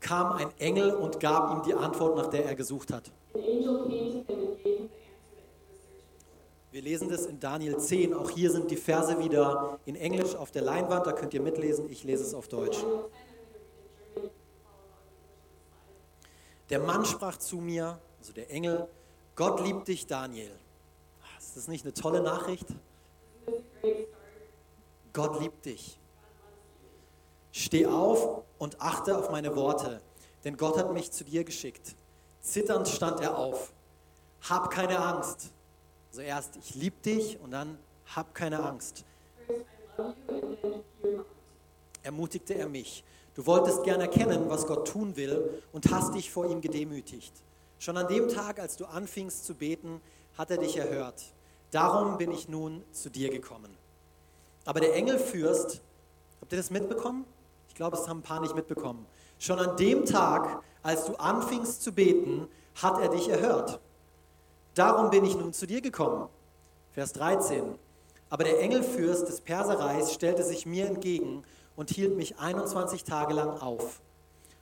kam 0.00 0.32
ein 0.32 0.50
Engel 0.58 0.94
und 0.94 1.20
gab 1.20 1.52
ihm 1.52 1.62
die 1.64 1.74
Antwort, 1.74 2.16
nach 2.16 2.28
der 2.28 2.46
er 2.46 2.54
gesucht 2.54 2.92
hat. 2.94 3.12
Wir 6.70 6.82
lesen 6.82 7.10
das 7.10 7.26
in 7.26 7.38
Daniel 7.38 7.78
10. 7.78 8.14
Auch 8.14 8.30
hier 8.30 8.50
sind 8.50 8.70
die 8.70 8.76
Verse 8.76 9.18
wieder 9.18 9.78
in 9.84 9.96
Englisch 9.96 10.34
auf 10.34 10.50
der 10.50 10.62
Leinwand. 10.62 11.06
Da 11.06 11.12
könnt 11.12 11.34
ihr 11.34 11.42
mitlesen. 11.42 11.90
Ich 11.90 12.04
lese 12.04 12.22
es 12.22 12.32
auf 12.34 12.48
Deutsch. 12.48 12.78
Daniel 12.78 12.88
10, 12.88 13.20
I'm 13.28 13.48
going 13.48 13.58
to 13.58 13.66
read 13.66 14.06
in 14.06 14.24
German, 14.24 14.24
you 14.28 14.48
can 14.48 14.64
follow 14.64 14.88
along 14.88 15.08
in 15.08 15.24
English 15.26 15.60
on 15.76 15.92
the 15.92 16.00
slide. 16.56 16.70
Der 16.70 16.80
Mann 16.80 17.04
sprach 17.04 17.36
zu 17.38 17.56
mir, 17.58 17.98
also 18.18 18.32
der 18.32 18.50
Engel, 18.50 18.88
Gott 19.36 19.60
liebt 19.60 19.86
dich, 19.86 20.06
Daniel. 20.06 20.50
Ah, 21.22 21.38
Ist 21.38 21.56
das 21.56 21.68
nicht 21.68 21.84
eine 21.84 21.92
tolle 21.92 22.22
Nachricht? 22.22 22.66
Gott 25.12 25.40
liebt 25.40 25.66
dich. 25.66 25.98
Steh 27.52 27.86
auf 27.86 28.42
und 28.58 28.80
achte 28.80 29.16
auf 29.16 29.30
meine 29.30 29.54
Worte, 29.54 30.00
denn 30.44 30.56
Gott 30.56 30.78
hat 30.78 30.92
mich 30.92 31.12
zu 31.12 31.24
dir 31.24 31.44
geschickt. 31.44 31.94
Zitternd 32.40 32.88
stand 32.88 33.20
er 33.20 33.36
auf. 33.36 33.72
Hab 34.48 34.70
keine 34.70 34.98
Angst. 34.98 35.52
Also 36.10 36.22
erst, 36.22 36.56
ich 36.56 36.74
liebe 36.74 36.96
dich 37.04 37.38
und 37.40 37.50
dann, 37.50 37.78
hab 38.14 38.34
keine 38.34 38.62
Angst. 38.62 39.04
Ermutigte 42.02 42.54
er 42.54 42.68
mich. 42.68 43.04
Du 43.34 43.44
wolltest 43.44 43.84
gern 43.84 44.00
erkennen, 44.00 44.48
was 44.48 44.66
Gott 44.66 44.88
tun 44.88 45.16
will 45.16 45.62
und 45.72 45.90
hast 45.90 46.14
dich 46.14 46.30
vor 46.30 46.46
ihm 46.46 46.60
gedemütigt. 46.62 47.32
Schon 47.78 47.96
an 47.96 48.08
dem 48.08 48.28
Tag, 48.28 48.58
als 48.58 48.76
du 48.76 48.86
anfingst 48.86 49.44
zu 49.44 49.54
beten, 49.54 50.00
hat 50.36 50.50
er 50.50 50.58
dich 50.58 50.76
erhört. 50.76 51.22
Darum 51.70 52.16
bin 52.18 52.30
ich 52.30 52.48
nun 52.48 52.82
zu 52.92 53.10
dir 53.10 53.30
gekommen. 53.30 53.76
Aber 54.64 54.80
der 54.80 54.94
Engelfürst, 54.94 55.82
habt 56.40 56.52
ihr 56.52 56.58
das 56.58 56.70
mitbekommen? 56.70 57.24
Ich 57.68 57.74
glaube, 57.74 57.96
es 57.96 58.08
haben 58.08 58.20
ein 58.20 58.22
paar 58.22 58.40
nicht 58.40 58.54
mitbekommen. 58.54 59.06
Schon 59.38 59.58
an 59.58 59.76
dem 59.76 60.04
Tag, 60.04 60.62
als 60.82 61.04
du 61.04 61.14
anfingst 61.16 61.82
zu 61.82 61.92
beten, 61.92 62.48
hat 62.76 63.00
er 63.00 63.08
dich 63.08 63.28
erhört. 63.28 63.80
Darum 64.74 65.10
bin 65.10 65.24
ich 65.24 65.36
nun 65.36 65.52
zu 65.52 65.66
dir 65.66 65.80
gekommen. 65.80 66.28
Vers 66.92 67.12
13. 67.12 67.78
Aber 68.30 68.44
der 68.44 68.60
Engelfürst 68.60 69.28
des 69.28 69.40
Perserreichs 69.40 70.12
stellte 70.12 70.42
sich 70.42 70.66
mir 70.66 70.86
entgegen 70.86 71.42
und 71.76 71.90
hielt 71.90 72.16
mich 72.16 72.38
21 72.38 73.04
Tage 73.04 73.34
lang 73.34 73.60
auf. 73.60 74.00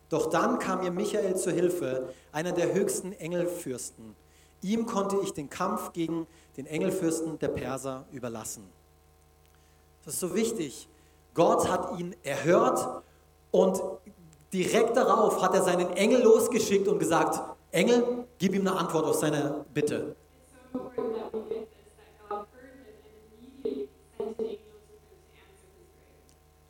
Doch 0.08 0.26
dann 0.26 0.58
kam 0.58 0.80
mir 0.80 0.90
Michael 0.90 1.36
zur 1.36 1.52
Hilfe, 1.52 2.12
einer 2.32 2.52
der 2.52 2.72
höchsten 2.72 3.12
Engelfürsten. 3.12 4.14
Ihm 4.62 4.86
konnte 4.86 5.16
ich 5.22 5.32
den 5.32 5.50
Kampf 5.50 5.92
gegen 5.92 6.26
den 6.56 6.66
Engelfürsten 6.66 7.38
der 7.38 7.48
Perser 7.48 8.04
überlassen. 8.12 8.64
Das 10.04 10.14
ist 10.14 10.20
so 10.20 10.34
wichtig. 10.34 10.88
Gott 11.34 11.68
hat 11.68 11.98
ihn 11.98 12.14
erhört 12.22 13.02
und 13.50 13.80
direkt 14.52 14.96
darauf 14.96 15.42
hat 15.42 15.54
er 15.54 15.62
seinen 15.62 15.90
Engel 15.96 16.22
losgeschickt 16.22 16.86
und 16.86 16.98
gesagt, 16.98 17.40
Engel, 17.72 18.24
gib 18.38 18.54
ihm 18.54 18.66
eine 18.66 18.76
Antwort 18.78 19.04
auf 19.04 19.16
seine 19.16 19.64
Bitte. 19.74 20.14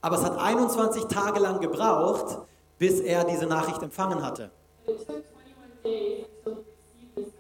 Aber 0.01 0.17
es 0.17 0.25
hat 0.25 0.39
21 0.39 1.05
Tage 1.05 1.41
lang 1.41 1.61
gebraucht, 1.61 2.39
bis 2.79 3.01
er 3.01 3.25
diese 3.25 3.47
Nachricht 3.47 3.83
empfangen 3.83 4.23
hatte. 4.23 4.51
But 4.87 5.01
it 5.01 5.07
took 5.07 5.17
21 5.17 5.83
days 5.83 6.27
until 6.45 6.55
he 6.55 6.61
received 6.61 7.17
this 7.17 7.25
message. 7.25 7.33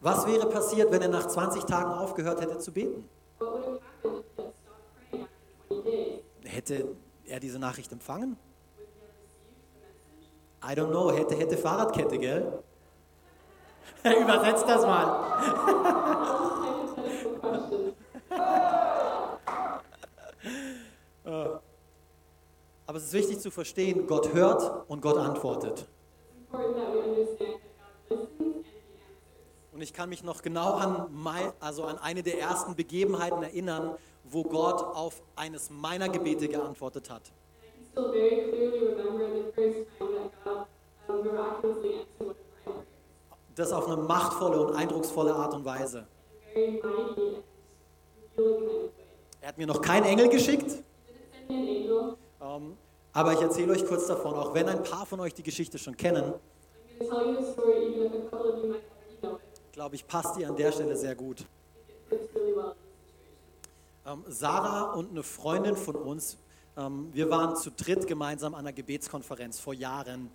Was 0.00 0.26
wäre 0.26 0.48
passiert, 0.48 0.90
wenn 0.92 1.02
er 1.02 1.08
nach 1.08 1.26
20 1.26 1.64
Tagen 1.64 1.92
aufgehört 1.92 2.40
hätte 2.40 2.58
zu 2.58 2.72
beten? 2.72 3.06
What 3.38 3.52
would 3.52 3.64
have 3.64 3.80
happened 3.82 4.18
if 4.18 4.24
he 4.36 4.42
had 4.42 4.54
stopped 4.54 4.94
praying 5.10 5.24
after 5.24 5.68
20 5.68 5.84
days? 5.84 6.20
Hätte 6.44 6.96
er 7.26 7.40
diese 7.40 7.58
Nachricht 7.58 7.92
empfangen? 7.92 8.36
I 10.62 10.74
don't 10.74 10.90
know, 10.90 11.10
hätte, 11.12 11.34
hätte 11.34 11.58
Fahrradkette, 11.58 12.18
gell? 12.18 12.62
Übersetzt 14.04 14.66
das 14.66 14.82
mal. 14.82 15.06
Question. 17.40 17.94
Aber 22.86 22.98
es 22.98 23.04
ist 23.04 23.12
wichtig 23.14 23.40
zu 23.40 23.50
verstehen, 23.50 24.06
Gott 24.06 24.32
hört 24.34 24.88
und 24.88 25.00
Gott 25.00 25.16
antwortet. 25.16 25.86
Und 29.72 29.80
ich 29.80 29.92
kann 29.92 30.08
mich 30.08 30.22
noch 30.22 30.42
genau 30.42 30.74
an, 30.74 31.06
mei- 31.12 31.52
also 31.60 31.84
an 31.84 31.98
eine 31.98 32.22
der 32.22 32.38
ersten 32.40 32.76
Begebenheiten 32.76 33.42
erinnern, 33.42 33.96
wo 34.24 34.42
Gott 34.44 34.82
auf 34.82 35.22
eines 35.34 35.70
meiner 35.70 36.08
Gebete 36.08 36.46
geantwortet 36.48 37.10
hat. 37.10 37.32
Das 43.56 43.72
auf 43.72 43.86
eine 43.88 43.96
machtvolle 44.02 44.60
und 44.66 44.74
eindrucksvolle 44.74 45.34
Art 45.34 45.54
und 45.54 45.64
Weise. 45.64 46.06
Er 49.40 49.48
hat 49.48 49.58
mir 49.58 49.66
noch 49.66 49.80
keinen 49.80 50.04
Engel 50.04 50.28
geschickt, 50.28 50.82
Ähm, 52.44 52.76
aber 53.12 53.32
ich 53.32 53.40
erzähle 53.40 53.72
euch 53.72 53.86
kurz 53.86 54.06
davon, 54.06 54.34
auch 54.34 54.52
wenn 54.54 54.68
ein 54.68 54.82
paar 54.82 55.06
von 55.06 55.20
euch 55.20 55.32
die 55.34 55.42
Geschichte 55.42 55.78
schon 55.78 55.96
kennen, 55.96 56.34
glaube 59.72 59.94
ich, 59.94 60.06
passt 60.06 60.36
die 60.36 60.44
an 60.44 60.54
der 60.56 60.72
Stelle 60.72 60.96
sehr 60.96 61.14
gut. 61.14 61.46
Ähm, 64.06 64.24
Sarah 64.28 64.92
und 64.92 65.10
eine 65.10 65.22
Freundin 65.22 65.76
von 65.76 65.96
uns, 65.96 66.36
ähm, 66.76 67.08
wir 67.12 67.30
waren 67.30 67.56
zu 67.56 67.70
dritt 67.70 68.06
gemeinsam 68.06 68.54
an 68.54 68.60
einer 68.60 68.72
Gebetskonferenz 68.72 69.58
vor 69.58 69.72
Jahren. 69.72 70.30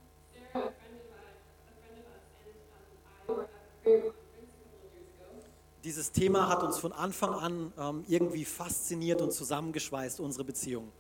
Dieses 5.84 6.12
Thema 6.12 6.50
hat 6.50 6.64
uns 6.64 6.78
von 6.78 6.92
Anfang 6.92 7.34
an 7.34 8.04
irgendwie 8.08 8.44
fasziniert 8.44 9.22
und 9.22 9.32
zusammengeschweißt, 9.32 10.20
unsere 10.20 10.44
Beziehung. 10.44 10.92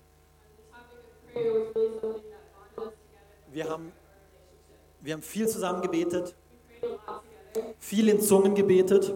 Wir 3.51 3.69
haben, 3.69 3.91
wir 5.01 5.13
haben 5.13 5.21
viel 5.21 5.47
zusammen 5.47 5.81
gebetet, 5.81 6.35
viel 7.79 8.09
in 8.09 8.21
Zungen 8.21 8.55
gebetet. 8.55 9.13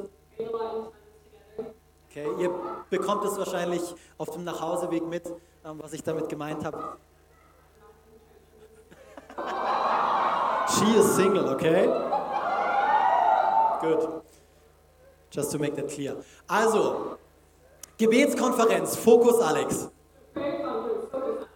Okay, 2.10 2.28
ihr 2.40 2.52
bekommt 2.90 3.26
es 3.26 3.38
wahrscheinlich 3.38 3.82
auf 4.18 4.30
dem 4.32 4.44
Nachhauseweg 4.44 5.04
mit, 5.06 5.26
ähm, 5.66 5.80
was 5.82 5.94
ich 5.94 6.04
damit 6.04 6.30
gemeint 6.30 6.64
habe. 6.64 6.98
She 10.68 10.86
is 10.98 11.16
single, 11.16 11.50
okay? 11.50 11.88
Good. 13.82 14.24
Just 15.32 15.52
to 15.52 15.60
make 15.60 15.76
that 15.76 15.90
clear. 15.90 16.16
Also, 16.48 17.18
Gebetskonferenz, 17.98 18.96
Fokus 18.96 19.42
Alex. 19.42 19.90
Prayer 20.34 20.64
conference, 20.64 21.08
focus 21.12 21.38
on. 21.42 21.48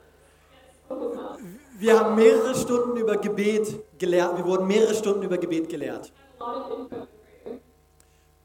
Yes, 0.51 0.75
focus 0.87 1.17
on. 1.17 1.59
Wir 1.79 1.99
haben 1.99 2.15
mehrere 2.15 2.55
Stunden 2.55 2.97
über 2.97 3.17
Gebet 3.17 3.99
gelehrt, 3.99 4.35
wir 4.35 4.45
wurden 4.45 4.65
mehrere 4.65 4.95
Stunden 4.95 5.21
über 5.21 5.37
Gebet 5.37 5.69
gelehrt. 5.69 6.11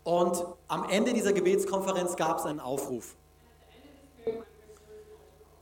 Und 0.04 0.44
am 0.68 0.90
Ende 0.90 1.14
dieser 1.14 1.32
Gebetskonferenz 1.32 2.14
gab 2.16 2.40
es 2.40 2.44
einen 2.44 2.60
Aufruf. 2.60 3.16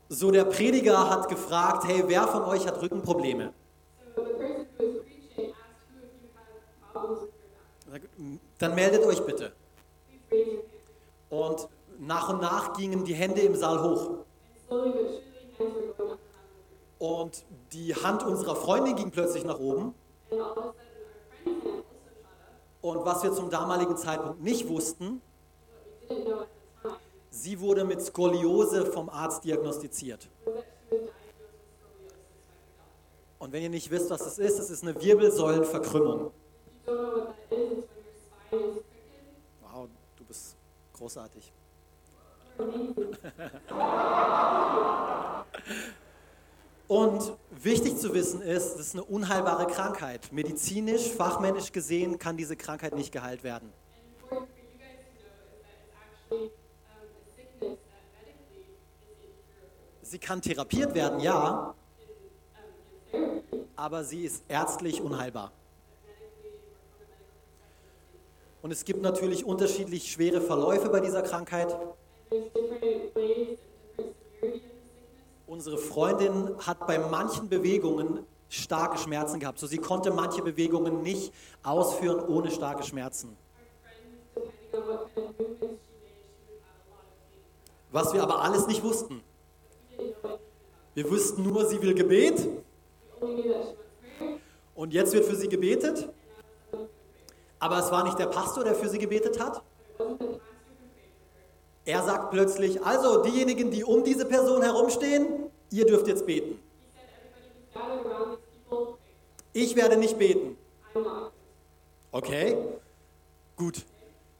So 0.09 0.33
der 0.33 0.46
Prediger 0.46 1.09
hat 1.09 1.28
gefragt, 1.28 1.85
hey, 1.87 2.02
wer 2.09 2.26
von 2.26 2.42
euch 2.42 2.66
hat 2.66 2.83
Rückenprobleme? 2.83 3.52
Dann 8.59 8.74
meldet 8.74 9.04
euch 9.04 9.24
bitte. 9.24 9.52
Und 11.28 11.68
nach 12.00 12.30
und 12.30 12.40
nach 12.40 12.76
gingen 12.76 13.04
die 13.04 13.14
Hände 13.14 13.42
im 13.42 13.54
Saal 13.54 13.80
hoch. 13.80 14.11
Und 17.00 17.44
die 17.72 17.94
Hand 17.94 18.22
unserer 18.22 18.54
Freundin 18.54 18.94
ging 18.94 19.10
plötzlich 19.10 19.42
nach 19.42 19.58
oben. 19.58 19.94
Und 22.82 23.04
was 23.06 23.22
wir 23.22 23.32
zum 23.32 23.48
damaligen 23.48 23.96
Zeitpunkt 23.96 24.42
nicht 24.42 24.68
wussten, 24.68 25.22
sie 27.30 27.58
wurde 27.58 27.84
mit 27.84 28.02
Skoliose 28.02 28.84
vom 28.84 29.08
Arzt 29.08 29.44
diagnostiziert. 29.44 30.28
Und 33.38 33.54
wenn 33.54 33.62
ihr 33.62 33.70
nicht 33.70 33.90
wisst, 33.90 34.10
was 34.10 34.22
das 34.22 34.38
ist, 34.38 34.58
es 34.58 34.68
ist 34.68 34.82
eine 34.82 35.00
Wirbelsäulenverkrümmung. 35.00 36.32
Wow, 39.62 39.88
du 40.16 40.24
bist 40.26 40.54
großartig. 40.92 41.50
Und 46.90 47.37
wichtig 47.53 47.98
zu 47.98 48.14
wissen 48.14 48.42
ist, 48.42 48.74
das 48.74 48.81
ist 48.81 48.94
eine 48.94 49.05
unheilbare 49.05 49.68
Krankheit. 49.68 50.33
Medizinisch, 50.33 51.09
fachmännisch 51.12 51.70
gesehen 51.70 52.18
kann 52.18 52.37
diese 52.37 52.57
Krankheit 52.57 52.96
nicht 52.96 53.12
geheilt 53.12 53.44
werden. 53.44 53.72
Sie 60.03 60.18
kann 60.18 60.42
therapiert 60.42 60.92
werden, 60.92 61.20
ja, 61.20 61.76
aber 63.76 64.03
sie 64.03 64.24
ist 64.24 64.42
ärztlich 64.48 65.00
unheilbar. 65.00 65.53
Und 68.62 68.72
es 68.72 68.85
gibt 68.85 69.00
natürlich 69.00 69.44
unterschiedlich 69.44 70.11
schwere 70.11 70.40
Verläufe 70.40 70.88
bei 70.88 70.98
dieser 70.98 71.22
Krankheit. 71.22 71.72
Unsere 75.50 75.78
Freundin 75.78 76.54
hat 76.64 76.86
bei 76.86 76.96
manchen 76.96 77.48
Bewegungen 77.48 78.24
starke 78.48 78.98
Schmerzen 78.98 79.40
gehabt. 79.40 79.58
So 79.58 79.66
sie 79.66 79.78
konnte 79.78 80.12
manche 80.12 80.42
Bewegungen 80.42 81.02
nicht 81.02 81.32
ausführen 81.64 82.20
ohne 82.28 82.52
starke 82.52 82.84
Schmerzen. 82.84 83.36
Was 87.90 88.14
wir 88.14 88.22
aber 88.22 88.42
alles 88.42 88.68
nicht 88.68 88.84
wussten. 88.84 89.24
Wir 90.94 91.10
wussten 91.10 91.42
nur, 91.42 91.66
sie 91.66 91.82
will 91.82 91.94
Gebet 91.94 92.48
und 94.76 94.92
jetzt 94.92 95.12
wird 95.12 95.24
für 95.24 95.34
sie 95.34 95.48
gebetet. 95.48 96.08
Aber 97.58 97.80
es 97.80 97.90
war 97.90 98.04
nicht 98.04 98.20
der 98.20 98.26
Pastor, 98.26 98.62
der 98.62 98.76
für 98.76 98.88
sie 98.88 98.98
gebetet 98.98 99.40
hat. 99.40 99.64
Er 101.84 102.04
sagt 102.04 102.30
plötzlich, 102.30 102.84
also 102.84 103.24
diejenigen, 103.24 103.72
die 103.72 103.82
um 103.82 104.04
diese 104.04 104.24
Person 104.24 104.62
herumstehen, 104.62 105.39
ihr 105.70 105.87
dürft 105.87 106.06
jetzt 106.06 106.26
beten. 106.26 106.61
Ich 109.52 109.74
werde 109.76 109.96
nicht 109.96 110.18
beten. 110.18 110.56
Okay, 112.12 112.56
gut. 113.56 113.85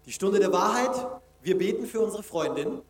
Die 0.07 0.13
Stunde 0.13 0.39
der 0.41 0.53
Wahrheit, 0.53 0.91
wir 1.43 1.57
beten 1.59 1.87
für 1.87 2.01
unsere 2.01 2.23
Freundin. 2.23 2.83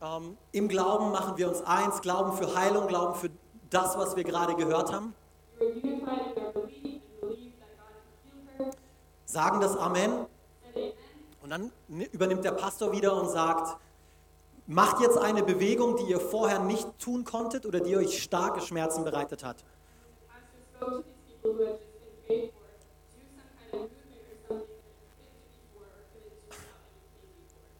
Ähm, 0.00 0.36
Im 0.52 0.68
Glauben 0.68 1.10
machen 1.10 1.36
wir 1.36 1.48
uns 1.48 1.60
eins, 1.62 2.00
Glauben 2.00 2.32
für 2.36 2.54
Heilung, 2.54 2.86
Glauben 2.86 3.14
für 3.16 3.30
das, 3.70 3.98
was 3.98 4.14
wir 4.14 4.22
gerade 4.24 4.54
gehört 4.54 4.92
haben. 4.92 5.14
Sagen 9.26 9.60
das 9.60 9.76
Amen. 9.76 10.26
Und 11.42 11.50
dann 11.50 11.72
ni- 11.88 12.08
übernimmt 12.12 12.44
der 12.44 12.52
Pastor 12.52 12.92
wieder 12.92 13.20
und 13.20 13.28
sagt, 13.28 13.76
macht 14.68 15.00
jetzt 15.00 15.16
eine 15.16 15.42
Bewegung, 15.42 15.96
die 15.96 16.04
ihr 16.04 16.20
vorher 16.20 16.60
nicht 16.60 16.86
tun 16.98 17.24
konntet 17.24 17.64
oder 17.64 17.80
die 17.80 17.96
euch 17.96 18.22
starke 18.22 18.60
Schmerzen 18.60 19.02
bereitet 19.02 19.42
hat. 19.42 19.64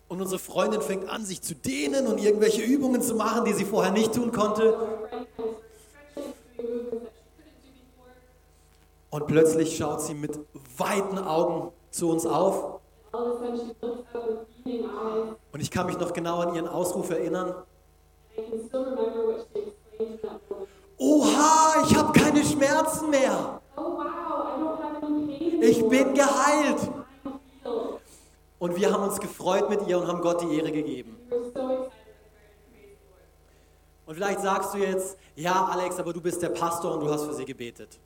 Und 0.08 0.22
unsere 0.22 0.38
Freundin 0.38 0.80
fängt 0.80 1.06
an, 1.10 1.26
sich 1.26 1.42
zu 1.42 1.54
dehnen 1.54 2.06
und 2.06 2.18
irgendwelche 2.18 2.62
Übungen 2.62 3.02
zu 3.02 3.14
machen, 3.14 3.44
die 3.44 3.52
sie 3.52 3.66
vorher 3.66 3.92
nicht 3.92 4.14
tun 4.14 4.32
konnte. 4.32 4.74
Und 9.10 9.26
plötzlich 9.26 9.76
schaut 9.76 10.00
sie 10.00 10.14
mit 10.14 10.38
weiten 10.78 11.18
Augen 11.18 11.70
zu 11.90 12.08
uns 12.08 12.24
auf. 12.24 12.77
Und 15.52 15.60
ich 15.60 15.70
kann 15.70 15.86
mich 15.86 15.98
noch 15.98 16.12
genau 16.12 16.40
an 16.40 16.54
ihren 16.54 16.68
Ausruf 16.68 17.10
erinnern. 17.10 17.54
Oha, 20.98 21.84
ich 21.84 21.96
habe 21.96 22.12
keine 22.18 22.44
Schmerzen 22.44 23.10
mehr. 23.10 23.60
Ich 25.60 25.88
bin 25.88 26.14
geheilt. 26.14 26.90
Und 28.58 28.76
wir 28.76 28.92
haben 28.92 29.04
uns 29.04 29.20
gefreut 29.20 29.70
mit 29.70 29.86
ihr 29.86 29.98
und 29.98 30.08
haben 30.08 30.20
Gott 30.20 30.42
die 30.42 30.56
Ehre 30.56 30.72
gegeben. 30.72 31.16
Und 34.06 34.14
vielleicht 34.14 34.40
sagst 34.40 34.74
du 34.74 34.78
jetzt, 34.78 35.18
ja 35.36 35.66
Alex, 35.66 35.98
aber 35.98 36.12
du 36.12 36.20
bist 36.20 36.42
der 36.42 36.48
Pastor 36.48 36.94
und 36.94 37.00
du 37.00 37.10
hast 37.10 37.24
für 37.26 37.34
sie 37.34 37.44
gebetet. 37.44 38.00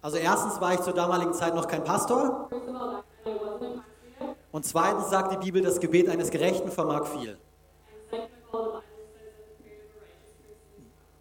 Also 0.00 0.16
erstens 0.16 0.60
war 0.60 0.74
ich 0.74 0.80
zur 0.80 0.92
damaligen 0.92 1.34
Zeit 1.34 1.54
noch 1.54 1.66
kein 1.66 1.82
Pastor 1.82 2.48
und 4.52 4.64
zweitens 4.64 5.10
sagt 5.10 5.32
die 5.32 5.36
Bibel, 5.36 5.62
das 5.62 5.80
Gebet 5.80 6.08
eines 6.08 6.30
Gerechten 6.30 6.70
vermag 6.70 7.06
viel. 7.06 7.36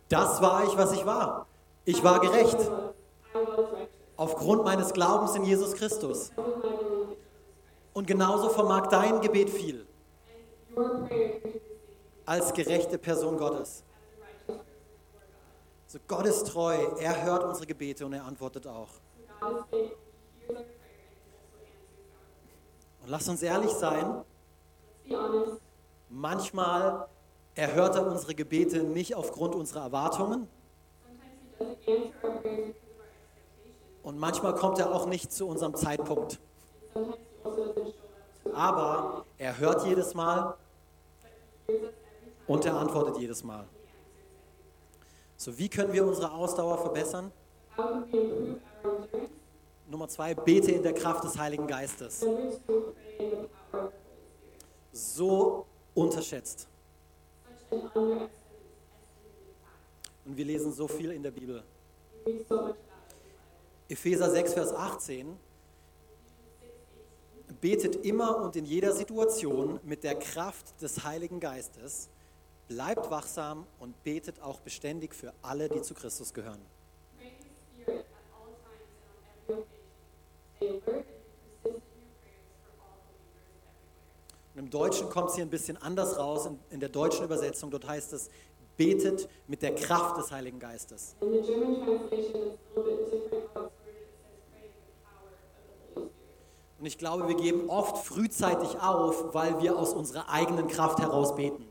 Das 0.10 0.42
war 0.42 0.64
ich, 0.64 0.78
was 0.78 0.94
ich 0.94 1.06
war. 1.06 1.48
Ich 1.86 2.04
war 2.04 2.20
gerecht 2.20 2.58
aufgrund 4.16 4.64
meines 4.64 4.94
Glaubens 4.94 5.36
in 5.36 5.44
Jesus 5.44 5.74
Christus. 5.74 6.32
Und 7.94 8.08
genauso 8.08 8.50
vermag 8.50 8.88
dein 8.88 9.22
Gebet 9.22 9.50
viel 9.50 9.86
als 12.26 12.54
gerechte 12.54 12.98
Person 12.98 13.38
Gottes. 13.38 13.84
So 15.88 16.00
Gott 16.06 16.26
ist 16.26 16.48
treu, 16.48 16.76
er 17.00 17.24
hört 17.24 17.46
unsere 17.46 17.66
Gebete 17.66 18.06
und 18.06 18.12
er 18.12 18.26
antwortet 18.26 18.68
auch. 18.68 18.90
Und 23.02 23.08
lass 23.08 23.30
uns 23.30 23.42
ehrlich 23.42 23.72
sein, 23.72 24.22
manchmal 26.10 27.08
erhört 27.56 27.96
er 27.96 28.06
unsere 28.06 28.36
Gebete 28.36 28.84
nicht 28.84 29.16
aufgrund 29.16 29.56
unserer 29.56 29.84
Erwartungen 29.84 30.50
und 34.04 34.20
manchmal 34.20 34.56
kommt 34.56 34.80
er 34.80 34.94
auch 34.94 35.06
nicht 35.06 35.32
zu 35.32 35.48
unserem 35.48 35.76
Zeitpunkt. 35.76 36.40
Aber 38.54 39.26
er 39.38 39.58
hört 39.58 39.86
jedes 39.86 40.14
Mal 40.14 40.56
und 42.46 42.66
er 42.66 42.76
antwortet 42.76 43.18
jedes 43.20 43.44
Mal. 43.44 43.66
He 43.70 43.74
answers 43.74 43.96
every 44.06 45.14
time. 45.14 45.27
So, 45.38 45.58
wie 45.58 45.70
können 45.70 45.94
wir 45.94 46.04
unsere 46.04 46.32
Ausdauer 46.32 46.80
verbessern? 46.80 47.32
Nummer 49.88 50.08
zwei, 50.08 50.34
bete 50.34 50.72
in 50.72 50.82
der 50.82 50.94
Kraft 50.94 51.24
des 51.24 51.38
Heiligen 51.38 51.68
Geistes. 51.68 52.26
So 54.92 55.68
unterschätzt. 55.94 56.68
Und 57.70 58.30
wir 60.26 60.46
lesen 60.46 60.74
so 60.74 60.88
viel 60.88 61.12
in 61.12 61.22
der 61.22 61.32
Bibel. 61.32 61.64
Epheser 63.88 64.32
6, 64.32 64.54
Vers 64.54 64.74
18. 64.74 65.38
Betet 67.62 68.06
immer 68.06 68.38
und 68.38 68.56
in 68.56 68.66
jeder 68.66 68.92
Situation 68.92 69.80
mit 69.84 70.04
der 70.04 70.16
Kraft 70.16 70.82
des 70.82 71.04
Heiligen 71.04 71.40
Geistes. 71.40 72.10
Bleibt 72.68 73.10
wachsam 73.10 73.66
und 73.80 74.04
betet 74.04 74.42
auch 74.42 74.60
beständig 74.60 75.14
für 75.16 75.34
alle, 75.42 75.70
die 75.70 75.82
zu 75.82 75.94
Christus 75.94 76.34
gehören. 76.34 76.60
Und 84.54 84.64
im 84.64 84.70
Deutschen 84.70 85.10
kommt 85.10 85.30
es 85.30 85.36
hier 85.36 85.46
ein 85.46 85.50
bisschen 85.50 85.78
anders 85.78 86.18
raus. 86.18 86.48
In, 86.48 86.60
in 86.72 86.80
der 86.80 86.90
deutschen 86.90 87.24
Übersetzung, 87.24 87.70
dort 87.70 87.88
heißt 87.88 88.12
es, 88.14 88.30
betet 88.76 89.30
mit 89.48 89.62
der 89.62 89.76
Kraft 89.76 90.18
des 90.18 90.32
Heiligen 90.32 90.60
Geistes. 90.60 91.16
Und 96.80 96.86
ich 96.86 96.98
glaube, 96.98 97.28
wir 97.28 97.36
geben 97.36 97.70
oft 97.70 98.06
frühzeitig 98.06 98.80
auf, 98.80 99.34
weil 99.34 99.62
wir 99.62 99.78
aus 99.78 99.94
unserer 99.94 100.30
eigenen 100.30 100.68
Kraft 100.68 101.00
heraus 101.00 101.36
beten. 101.36 101.66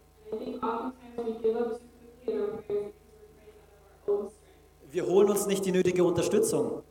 Wir 4.91 5.07
holen 5.07 5.31
uns 5.31 5.47
nicht 5.47 5.65
die 5.65 5.73
nötige 5.73 6.05
Unterstützung. 6.05 6.83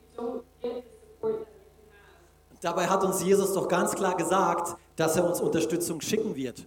Dabei 2.62 2.88
hat 2.88 3.03
uns 3.03 3.23
Jesus 3.23 3.53
doch 3.53 3.67
ganz 3.67 3.93
klar 3.93 4.15
gesagt, 4.15 4.77
dass 4.95 5.17
er 5.17 5.27
uns 5.27 5.41
Unterstützung 5.41 6.01
schicken 6.01 6.36
wird. 6.36 6.65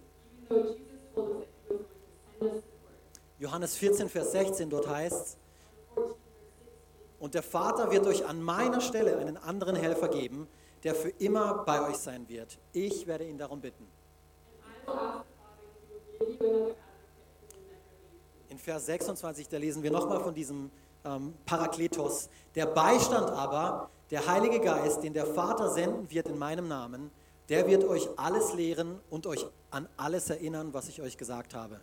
Johannes 3.39 3.75
14, 3.75 4.09
Vers 4.09 4.31
16, 4.33 4.69
dort 4.69 4.87
heißt 4.87 5.15
es, 5.15 5.37
14 5.37 5.41
verse 5.95 6.15
16. 6.15 6.29
und 7.19 7.33
der 7.33 7.43
Vater 7.43 7.91
wird 7.91 8.05
euch 8.07 8.25
an 8.25 8.41
meiner 8.41 8.81
Stelle 8.81 9.17
einen 9.17 9.37
anderen 9.37 9.75
Helfer 9.75 10.07
geben, 10.07 10.47
der 10.83 10.95
für 10.95 11.09
immer 11.09 11.63
bei 11.65 11.87
euch 11.87 11.97
sein 11.97 12.27
wird. 12.29 12.57
Ich 12.73 13.07
werde 13.07 13.25
ihn 13.25 13.37
darum 13.37 13.61
bitten. 13.61 13.85
In 18.49 18.57
Vers 18.57 18.85
26, 18.87 19.47
da 19.47 19.57
lesen 19.57 19.83
wir 19.83 19.91
nochmal 19.91 20.21
von 20.21 20.33
diesem 20.33 20.71
ähm, 21.05 21.33
Parakletos. 21.45 22.29
Der 22.55 22.65
Beistand 22.65 23.29
aber, 23.29 23.89
der 24.11 24.27
Heilige 24.27 24.59
Geist, 24.59 25.03
den 25.03 25.13
der 25.13 25.25
Vater 25.25 25.69
senden 25.69 26.09
wird 26.09 26.27
in 26.27 26.37
meinem 26.37 26.67
Namen, 26.67 27.11
der 27.47 27.67
wird 27.67 27.83
euch 27.83 28.07
alles 28.17 28.53
lehren 28.53 28.99
und 29.09 29.25
euch 29.27 29.45
an 29.71 29.87
alles 29.97 30.29
erinnern, 30.29 30.73
was 30.73 30.89
ich 30.89 31.01
euch 31.01 31.17
gesagt 31.17 31.53
habe. 31.53 31.79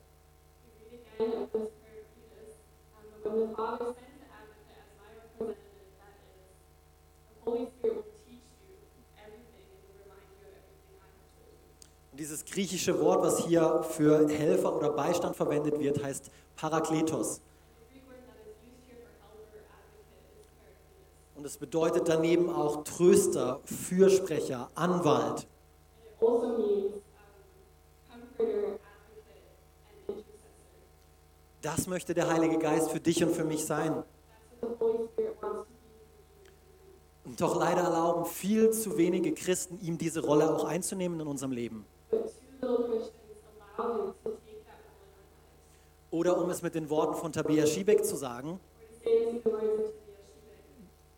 When 3.27 3.41
the 3.41 3.55
Father 3.57 3.87
sends 3.87 4.23
the 4.23 4.31
advocate 4.31 4.79
as 4.79 4.87
my 5.03 5.11
representative, 5.19 5.99
that 5.99 6.15
is, 6.23 6.47
the 7.27 7.43
Holy 7.43 7.67
Spirit 7.67 8.07
will 8.07 8.15
teach 8.23 8.47
you 8.63 8.71
everything 9.19 9.67
and 9.67 9.83
will 9.83 9.99
remind 9.99 10.31
you 10.31 10.47
of 10.47 10.55
everything 10.55 10.95
I 11.03 11.11
have 11.11 11.27
told 11.35 11.51
you. 11.51 11.67
Und 12.06 12.06
dieses 12.17 12.45
griechische 12.45 13.01
Wort, 13.01 13.23
was 13.23 13.45
hier 13.47 13.83
für 13.83 14.29
Helfer 14.29 14.75
oder 14.75 14.91
Beistand 14.91 15.37
verwendet 15.37 15.79
wird, 15.79 16.03
heißt 16.03 16.31
Parakletos. 16.57 17.41
Und 21.35 21.45
es 21.45 21.59
bedeutet 21.59 22.09
daneben 22.09 22.49
auch 22.49 22.85
Tröster, 22.85 23.61
Fürsprecher, 23.65 24.71
Anwalt. 24.75 25.47
Das 31.61 31.87
möchte 31.87 32.15
der 32.15 32.33
Heilige 32.33 32.59
Geist 32.59 32.91
für 32.91 33.01
dich 33.01 33.23
und 33.23 33.35
für 33.35 33.45
mich 33.45 33.67
sein. 33.67 34.03
Und 37.25 37.41
doch 37.41 37.57
leider 37.59 37.83
erlauben 37.83 38.25
viel 38.25 38.71
zu 38.71 38.97
wenige 38.97 39.35
Christen, 39.35 39.79
ihm 39.81 39.99
diese 39.99 40.21
Rolle 40.21 40.49
auch 40.55 40.65
einzunehmen 40.65 41.21
in 41.21 41.27
unserem 41.27 41.53
Leben. 41.53 41.85
Oder 46.11 46.39
um 46.39 46.51
es 46.51 46.63
mit 46.63 46.75
den 46.75 46.89
Worten 46.89 47.15
von 47.15 47.33
Tabea 47.33 47.67
Schiebeck 47.67 48.05
zu 48.05 48.17
sagen, 48.17 48.61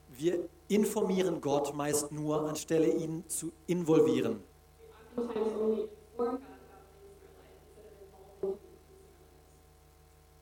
wir 0.08 0.48
informieren 0.68 1.40
Gott 1.40 1.74
meist 1.74 2.10
nur, 2.10 2.48
anstelle 2.48 2.88
ihn 2.88 3.24
zu 3.28 3.52
involvieren. 3.66 4.42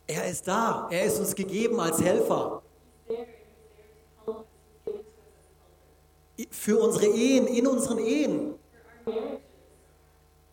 Er 0.07 0.31
ist 0.31 0.47
da, 0.47 0.88
er 0.90 1.05
ist 1.05 1.19
uns 1.19 1.35
gegeben 1.35 1.79
als 1.81 2.01
Helfer. 2.01 2.62
Für 6.51 6.79
unsere 6.79 7.07
Ehen, 7.07 7.47
in 7.47 7.66
unseren 7.66 7.99
Ehen, 7.99 8.55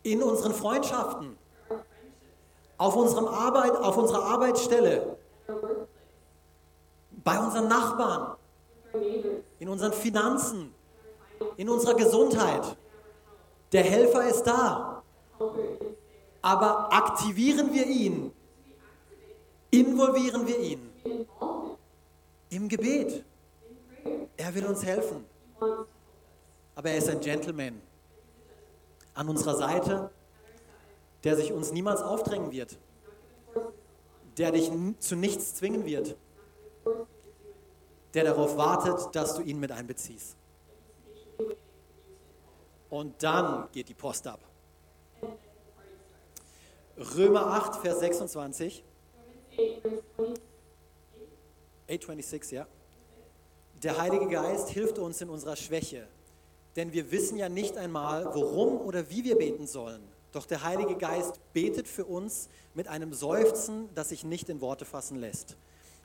in 0.04 0.22
unseren 0.22 0.52
Freundschaften, 0.52 1.36
auf, 2.76 2.94
unserem 2.94 3.26
Arbeit, 3.26 3.72
auf 3.72 3.96
unserer 3.96 4.22
Arbeitsstelle, 4.22 5.16
bei 7.24 7.38
unseren 7.38 7.68
Nachbarn, 7.68 8.36
in 9.58 9.68
unseren 9.68 9.92
Finanzen, 9.92 10.72
in 11.56 11.68
unserer 11.68 11.94
Gesundheit. 11.94 12.76
Der 13.72 13.82
Helfer 13.82 14.28
ist 14.28 14.44
da, 14.44 15.02
aber 16.42 16.92
aktivieren 16.92 17.72
wir 17.72 17.86
ihn, 17.86 18.30
involvieren 19.70 20.46
wir 20.46 20.58
ihn? 20.58 20.90
Im 22.50 22.68
Gebet. 22.68 23.24
Er 24.36 24.54
will 24.54 24.66
uns 24.66 24.84
helfen, 24.84 25.24
aber 26.74 26.90
er 26.90 26.98
ist 26.98 27.08
ein 27.08 27.20
Gentleman 27.20 27.80
an 29.14 29.28
unserer 29.28 29.56
Seite, 29.56 30.10
der 31.22 31.36
sich 31.36 31.52
uns 31.52 31.72
niemals 31.72 32.02
aufdrängen 32.02 32.50
wird, 32.50 32.78
der 34.36 34.52
dich 34.52 34.70
zu 34.98 35.16
nichts 35.16 35.54
zwingen 35.54 35.84
wird, 35.84 36.16
der 38.12 38.24
darauf 38.24 38.56
wartet, 38.56 39.14
dass 39.14 39.36
du 39.36 39.42
ihn 39.42 39.58
mit 39.58 39.72
einbeziehst. 39.72 40.36
Und 42.90 43.22
dann 43.22 43.68
geht 43.72 43.88
die 43.88 43.94
Post 43.94 44.26
ab. 44.26 44.40
Römer 46.96 47.46
8, 47.46 47.76
Vers 47.76 47.98
26. 48.00 48.84
Romans 48.84 48.90
8, 49.58 49.80
verse 49.84 50.04
20. 50.16 50.44
826, 51.88 52.52
ja. 52.52 52.66
Der 53.82 53.98
Heilige 53.98 54.28
Geist 54.28 54.70
hilft 54.70 54.98
uns 54.98 55.20
in 55.20 55.28
unserer 55.28 55.56
Schwäche, 55.56 56.08
denn 56.76 56.92
wir 56.92 57.10
wissen 57.10 57.36
ja 57.36 57.48
nicht 57.48 57.76
einmal, 57.76 58.26
worum 58.34 58.80
oder 58.80 59.08
wie 59.10 59.24
wir 59.24 59.36
beten 59.36 59.66
sollen. 59.66 60.02
Doch 60.32 60.46
der 60.46 60.64
Heilige 60.64 60.96
Geist 60.96 61.38
betet 61.52 61.86
für 61.86 62.04
uns 62.04 62.48
mit 62.74 62.88
einem 62.88 63.12
Seufzen, 63.14 63.88
das 63.94 64.08
sich 64.08 64.24
nicht 64.24 64.48
in 64.48 64.60
Worte 64.60 64.84
fassen 64.84 65.18
lässt. 65.18 65.56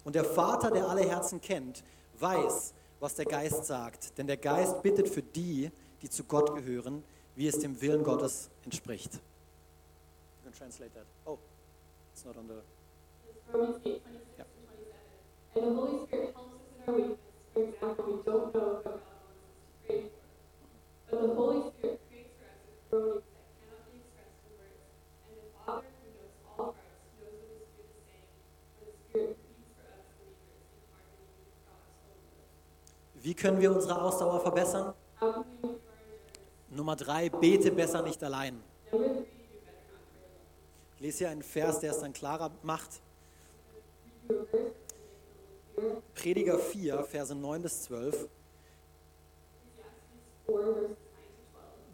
Und 0.04 0.16
der 0.16 0.24
Vater, 0.24 0.70
der 0.72 0.88
alle 0.88 1.08
Herzen 1.08 1.42
kennt, 1.42 1.84
weiß, 2.20 2.74
was 3.00 3.16
der 3.16 3.26
Geist 3.26 3.66
sagt, 3.66 4.18
denn 4.18 4.28
der 4.28 4.38
Geist 4.38 4.82
bittet 4.84 5.10
für 5.10 5.24
die, 5.24 5.72
die 6.02 6.10
zu 6.10 6.24
Gott 6.24 6.56
gehören, 6.56 7.04
wie 7.36 7.48
es 7.48 7.60
dem 7.60 7.82
Willen 7.82 8.04
Gottes 8.04 8.50
entspricht. 8.66 9.14
You 9.16 9.20
can 10.44 10.54
translate 10.54 10.94
that. 10.94 11.06
Oh, 11.26 11.38
it's 12.14 12.24
not 12.26 12.38
on 12.38 12.48
the. 12.48 12.54
Romans 13.52 13.78
8, 13.84 14.02
26 14.04 14.38
Yeah. 14.38 14.46
to 14.46 15.60
27. 15.60 15.66
And 15.66 15.66
the 15.66 15.82
Holy 15.82 16.06
Spirit 16.06 16.34
helps 16.36 16.54
us 16.54 16.62
in 16.70 16.94
our 16.94 16.96
weakness. 16.98 17.20
For 17.54 17.64
example, 17.64 18.06
we 18.06 18.12
don't 18.12 18.26
know 18.26 18.38
what 18.38 18.54
God 18.54 18.84
wants 18.84 18.88
us 18.88 18.94
to 18.94 19.88
pray. 19.88 20.04
But 21.10 21.22
the 21.22 21.34
Holy 21.34 21.62
Spirit 21.72 22.00
prays 22.08 22.30
for 22.38 22.46
us 22.46 22.54
groanings 22.90 23.26
that 23.34 23.50
cannot 23.60 23.90
be 23.90 23.98
expressed 23.98 24.46
in 24.46 24.54
words. 24.62 24.86
And 25.26 25.36
the 25.42 25.50
Father, 25.66 25.90
who 25.98 26.10
knows 26.14 26.38
all 26.46 26.70
hearts, 26.70 27.10
knows 27.18 27.50
what 27.50 27.66
the 27.66 27.66
Spirit 27.66 27.82
is 27.82 28.02
saying, 28.06 28.30
for 28.78 28.86
the 28.86 28.94
Spirit 29.10 29.42
pleads 29.42 29.74
for 29.74 29.90
us 29.90 30.06
believers 30.14 30.62
in 30.62 30.86
harmony 30.86 31.34
with 31.42 31.66
God's 31.66 31.90
own 31.98 32.30
will. 32.38 33.26
Wie 33.26 33.34
können 33.34 33.60
wir 33.60 33.72
unsere 33.72 34.00
Ausdauer 34.02 34.40
verbessern? 34.40 34.94
Nummer 36.70 36.96
drei, 36.96 37.30
bete 37.30 37.72
besser 37.72 38.04
nicht 38.04 38.24
allein. 38.24 38.62
Number 38.92 39.08
three, 39.08 39.50
do 39.50 39.58
better 39.66 39.82
not 39.90 40.06
pray 40.14 40.22
alone. 40.30 40.94
Ich 40.96 41.02
lese 41.02 41.18
hier 41.18 41.30
einen 41.30 41.42
Vers, 41.42 41.80
der 41.80 41.92
es 41.92 42.00
dann 42.00 42.14
klarer 42.14 42.52
macht. 42.62 43.02
Prediger 46.14 46.60
4, 46.60 47.04
Verse 47.04 47.34
9 47.34 47.62
bis 47.64 47.84
12. 47.84 48.28
Ecclesiastes 49.10 49.64
4, 49.74 49.84
verses 49.84 50.10
9 50.10 50.22
to 50.22 50.30
12. 50.30 50.39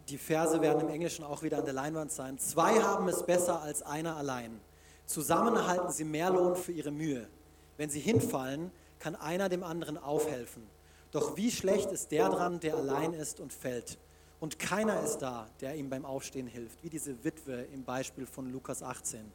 Die 0.08 0.18
Verse 0.18 0.60
werden 0.60 0.82
im 0.82 0.88
Englischen 0.88 1.24
auch 1.24 1.42
wieder 1.42 1.58
an 1.58 1.64
der 1.64 1.74
Leinwand 1.74 2.12
sein. 2.12 2.38
Zwei 2.38 2.80
haben 2.80 3.08
es 3.08 3.24
besser 3.24 3.60
als 3.60 3.82
einer 3.82 4.16
allein. 4.16 4.60
Zusammen 5.04 5.56
erhalten 5.56 5.90
sie 5.90 6.04
mehr 6.04 6.30
Lohn 6.30 6.54
für 6.54 6.72
ihre 6.72 6.92
Mühe. 6.92 7.28
Wenn 7.76 7.90
sie 7.90 8.00
hinfallen, 8.00 8.70
kann 8.98 9.16
einer 9.16 9.48
dem 9.48 9.64
anderen 9.64 9.98
aufhelfen. 9.98 10.62
Doch 11.10 11.36
wie 11.36 11.50
schlecht 11.50 11.90
ist 11.90 12.10
der 12.12 12.28
dran, 12.28 12.60
der 12.60 12.76
allein 12.76 13.12
ist 13.12 13.40
und 13.40 13.52
fällt. 13.52 13.98
Und 14.38 14.58
keiner 14.58 15.00
ist 15.02 15.18
da, 15.18 15.48
der 15.60 15.74
ihm 15.74 15.88
beim 15.88 16.04
Aufstehen 16.04 16.46
hilft, 16.46 16.82
wie 16.82 16.90
diese 16.90 17.24
Witwe 17.24 17.62
im 17.72 17.84
Beispiel 17.84 18.26
von 18.26 18.52
Lukas 18.52 18.82
18. 18.82 19.32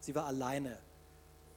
Sie 0.00 0.14
war 0.14 0.26
alleine. 0.26 0.78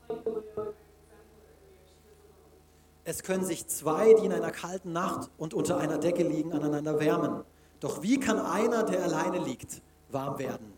Like 0.09 0.23
the 0.23 0.31
widow 0.31 0.61
in 0.61 0.65
our 0.65 0.73
example 0.91 1.39
earlier, 1.47 1.79
she 1.87 1.95
was 2.03 2.17
alone. 2.25 2.61
Es 3.03 3.23
können 3.23 3.43
sich 3.43 3.67
zwei, 3.67 4.13
die 4.13 4.25
in 4.25 4.33
einer 4.33 4.51
kalten 4.51 4.93
Nacht 4.93 5.29
und 5.37 5.53
unter 5.53 5.77
einer 5.77 5.97
Decke 5.97 6.23
liegen, 6.23 6.53
aneinander 6.53 6.99
wärmen. 6.99 7.43
Doch 7.79 8.03
wie 8.03 8.19
kann 8.19 8.39
einer, 8.39 8.83
der 8.83 9.03
alleine 9.03 9.39
liegt, 9.39 9.81
warm 10.09 10.37
werden? 10.37 10.73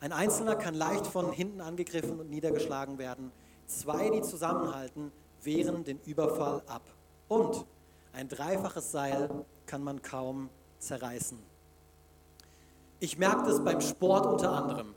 Ein 0.00 0.12
Einzelner 0.12 0.56
kann 0.56 0.74
leicht 0.74 1.06
von 1.06 1.32
hinten 1.32 1.60
angegriffen 1.60 2.18
und 2.18 2.30
niedergeschlagen 2.30 2.98
werden. 2.98 3.30
Zwei, 3.66 4.10
die 4.10 4.22
zusammenhalten, 4.22 5.12
wehren 5.42 5.84
den 5.84 6.00
Überfall 6.06 6.62
ab. 6.66 6.82
Und 7.28 7.64
ein 8.12 8.28
dreifaches 8.28 8.90
Seil 8.90 9.28
kann 9.66 9.84
man 9.84 10.02
kaum 10.02 10.48
zerreißen. 10.78 11.38
Ich 13.00 13.16
merke 13.16 13.44
das 13.44 13.62
beim 13.62 13.80
Sport 13.80 14.26
unter 14.26 14.50
anderem. 14.50 14.94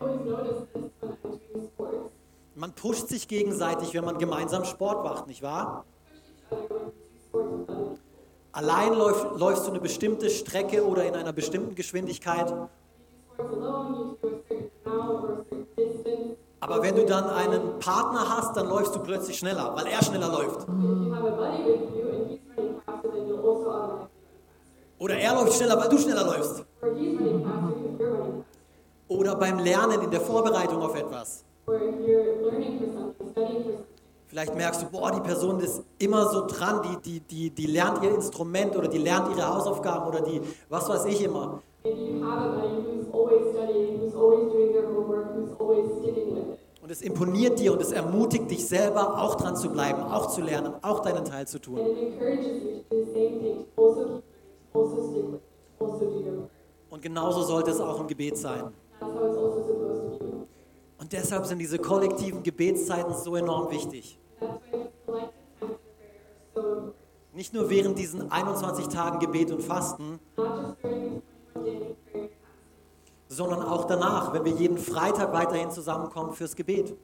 I 0.00 0.04
always 0.04 0.24
notice 0.24 0.66
this 0.72 0.90
when 0.98 1.10
I'm 1.22 1.38
doing 1.52 1.68
sports. 1.68 2.12
Man 2.60 2.74
pusht 2.74 3.08
sich 3.08 3.26
gegenseitig, 3.26 3.94
wenn 3.94 4.04
man 4.04 4.18
gemeinsam 4.18 4.66
Sport 4.66 5.02
macht, 5.02 5.26
nicht 5.26 5.40
wahr? 5.40 5.86
Allein 8.52 8.92
läuf, 8.92 9.38
läufst 9.38 9.64
du 9.64 9.70
eine 9.70 9.80
bestimmte 9.80 10.28
Strecke 10.28 10.86
oder 10.86 11.04
in 11.04 11.14
einer 11.14 11.32
bestimmten 11.32 11.74
Geschwindigkeit. 11.74 12.52
Aber 16.60 16.82
wenn 16.82 16.96
du 16.96 17.06
dann 17.06 17.30
einen 17.30 17.78
Partner 17.78 18.28
hast, 18.28 18.54
dann 18.58 18.68
läufst 18.68 18.94
du 18.94 18.98
plötzlich 18.98 19.38
schneller, 19.38 19.74
weil 19.74 19.86
er 19.86 20.04
schneller 20.04 20.28
läuft. 20.28 20.68
Oder 24.98 25.14
er 25.14 25.34
läuft 25.34 25.56
schneller, 25.56 25.80
weil 25.80 25.88
du 25.88 25.96
schneller 25.96 26.26
läufst. 26.26 26.66
Oder 29.08 29.34
beim 29.36 29.60
Lernen 29.60 30.02
in 30.02 30.10
der 30.10 30.20
Vorbereitung 30.20 30.82
auf 30.82 30.94
etwas. 30.94 31.46
Vielleicht 34.26 34.54
merkst 34.54 34.82
du, 34.82 34.86
boah, 34.86 35.10
die 35.10 35.20
Person 35.20 35.58
ist 35.58 35.82
immer 35.98 36.28
so 36.28 36.46
dran, 36.46 36.82
die, 36.82 36.96
die, 37.02 37.20
die, 37.20 37.50
die 37.50 37.66
lernt 37.66 38.02
ihr 38.04 38.14
Instrument 38.14 38.76
oder 38.76 38.86
die 38.86 38.98
lernt 38.98 39.28
ihre 39.36 39.52
Hausaufgaben 39.52 40.06
oder 40.06 40.20
die, 40.20 40.40
was 40.68 40.88
weiß 40.88 41.06
ich 41.06 41.24
immer. 41.24 41.60
Und 46.82 46.90
es 46.90 47.02
imponiert 47.02 47.58
dir 47.58 47.72
und 47.72 47.82
es 47.82 47.90
ermutigt 47.90 48.50
dich 48.50 48.66
selber, 48.66 49.20
auch 49.20 49.34
dran 49.34 49.56
zu 49.56 49.70
bleiben, 49.70 50.00
auch 50.02 50.28
zu 50.28 50.42
lernen, 50.42 50.74
auch 50.82 51.00
deinen 51.00 51.24
Teil 51.24 51.46
zu 51.48 51.56
And 51.56 51.64
tun. 51.64 51.78
also 51.78 51.90
also 54.74 55.00
also. 55.80 56.48
Und 56.90 57.02
genauso 57.02 57.42
sollte 57.42 57.70
es 57.70 57.80
auch 57.80 58.00
im 58.00 58.06
Gebet 58.06 58.36
sein. 58.36 58.72
That's 59.00 59.12
how 59.12 59.24
it's 59.24 59.36
also 59.36 59.62
supposed. 59.66 59.89
Und 61.00 61.12
deshalb 61.12 61.46
sind 61.46 61.58
diese 61.58 61.78
kollektiven 61.78 62.42
Gebetszeiten 62.42 63.14
so 63.14 63.34
enorm 63.34 63.70
wichtig. 63.70 64.18
Nicht 67.32 67.54
nur 67.54 67.70
während 67.70 67.98
diesen 67.98 68.30
21 68.30 68.88
Tagen 68.88 69.18
Gebet 69.18 69.50
und 69.50 69.62
Fasten, 69.62 70.20
Not 70.36 70.76
just 70.76 70.82
during 70.82 71.22
these 71.22 71.22
21 71.24 71.64
days 71.64 71.82
of 71.82 72.12
prayer 72.12 72.22
and 72.22 72.30
fasting, 72.30 72.30
sondern 73.28 73.62
auch 73.62 73.84
danach, 73.86 74.34
wenn 74.34 74.44
wir 74.44 74.52
jeden 74.52 74.76
Freitag 74.76 75.32
weiterhin 75.32 75.70
zusammenkommen 75.70 76.32
fürs 76.32 76.54
Gebet. 76.54 76.96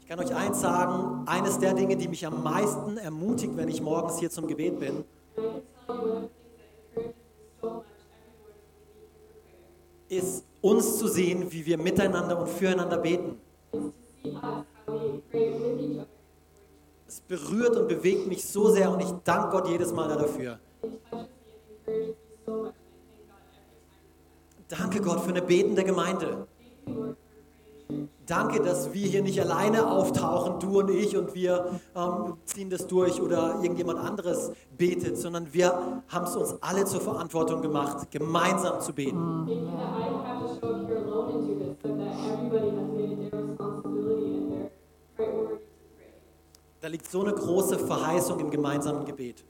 Ich 0.00 0.06
kann 0.08 0.18
euch 0.18 0.34
eins 0.34 0.60
sagen, 0.60 1.28
eines 1.28 1.58
der 1.58 1.74
Dinge, 1.74 1.96
die 1.96 2.08
mich 2.08 2.26
am 2.26 2.42
meisten 2.42 2.96
ermutigt, 2.96 3.56
wenn 3.56 3.68
ich 3.68 3.82
morgens 3.82 4.18
hier 4.18 4.30
zum 4.30 4.46
Gebet 4.46 4.80
bin, 4.80 5.04
ist 10.08 10.44
uns 10.60 10.98
zu 10.98 11.08
sehen, 11.08 11.50
wie 11.50 11.64
wir 11.64 11.78
miteinander 11.78 12.38
und 12.38 12.48
füreinander 12.48 12.98
beten. 12.98 13.38
Es 17.06 17.20
berührt 17.20 17.76
und 17.76 17.88
bewegt 17.88 18.26
mich 18.26 18.44
so 18.44 18.70
sehr 18.70 18.90
und 18.90 19.00
ich 19.00 19.10
danke 19.24 19.50
Gott 19.50 19.68
jedes 19.68 19.92
Mal 19.92 20.08
dafür. 20.08 20.58
Danke 24.68 25.00
Gott 25.00 25.20
für 25.20 25.30
eine 25.30 25.42
betende 25.42 25.82
Gemeinde. 25.84 26.46
Danke, 28.26 28.60
dass 28.60 28.92
wir 28.92 29.06
hier 29.06 29.22
nicht 29.22 29.40
alleine 29.40 29.90
auftauchen, 29.90 30.60
du 30.60 30.80
und 30.80 30.90
ich, 30.90 31.16
und 31.16 31.34
wir 31.34 31.80
ähm, 31.96 32.34
ziehen 32.44 32.68
das 32.68 32.86
durch 32.86 33.20
oder 33.22 33.60
irgendjemand 33.62 33.98
anderes 33.98 34.52
betet, 34.76 35.16
sondern 35.16 35.52
wir 35.54 36.02
haben 36.08 36.26
es 36.26 36.36
uns 36.36 36.62
alle 36.62 36.84
zur 36.84 37.00
Verantwortung 37.00 37.62
gemacht, 37.62 38.10
gemeinsam 38.10 38.82
zu 38.82 38.92
beten. 38.92 39.48
Da 46.80 46.88
liegt 46.88 47.10
so 47.10 47.22
eine 47.22 47.32
große 47.32 47.78
Verheißung 47.78 48.38
im 48.40 48.50
gemeinsamen 48.50 49.06
Gebet. 49.06 49.42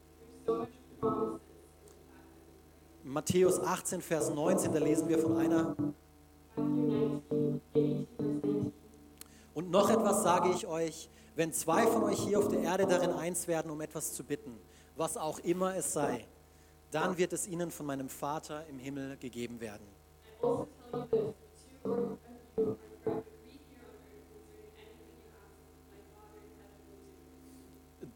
Matthäus 3.03 3.61
18, 3.61 4.01
Vers 4.01 4.33
19, 4.33 4.73
da 4.73 4.79
lesen 4.79 5.09
wir 5.09 5.19
von 5.19 5.37
einer. 5.37 5.75
Noch 9.69 9.91
etwas 9.91 10.23
sage 10.23 10.49
ich 10.49 10.67
euch, 10.67 11.11
wenn 11.37 11.53
zwei 11.53 11.87
von 11.87 12.03
euch 12.05 12.19
hier 12.21 12.39
auf 12.39 12.49
der 12.49 12.61
Erde 12.61 12.87
darin 12.87 13.11
eins 13.11 13.47
werden, 13.49 13.71
um 13.71 13.83
etwas 13.83 14.15
zu 14.15 14.25
bitten, 14.25 14.59
was 14.97 15.19
auch 15.19 15.39
immer 15.41 15.77
es 15.77 15.93
sei, 15.93 16.27
dann 16.91 17.19
wird 17.19 17.35
es 17.35 17.47
ihnen 17.47 17.71
von 17.71 17.85
meinem 17.85 18.09
Vater 18.09 18.65
im 18.71 18.79
Himmel 18.79 19.19
gegeben 19.19 19.61
werden. 19.61 19.87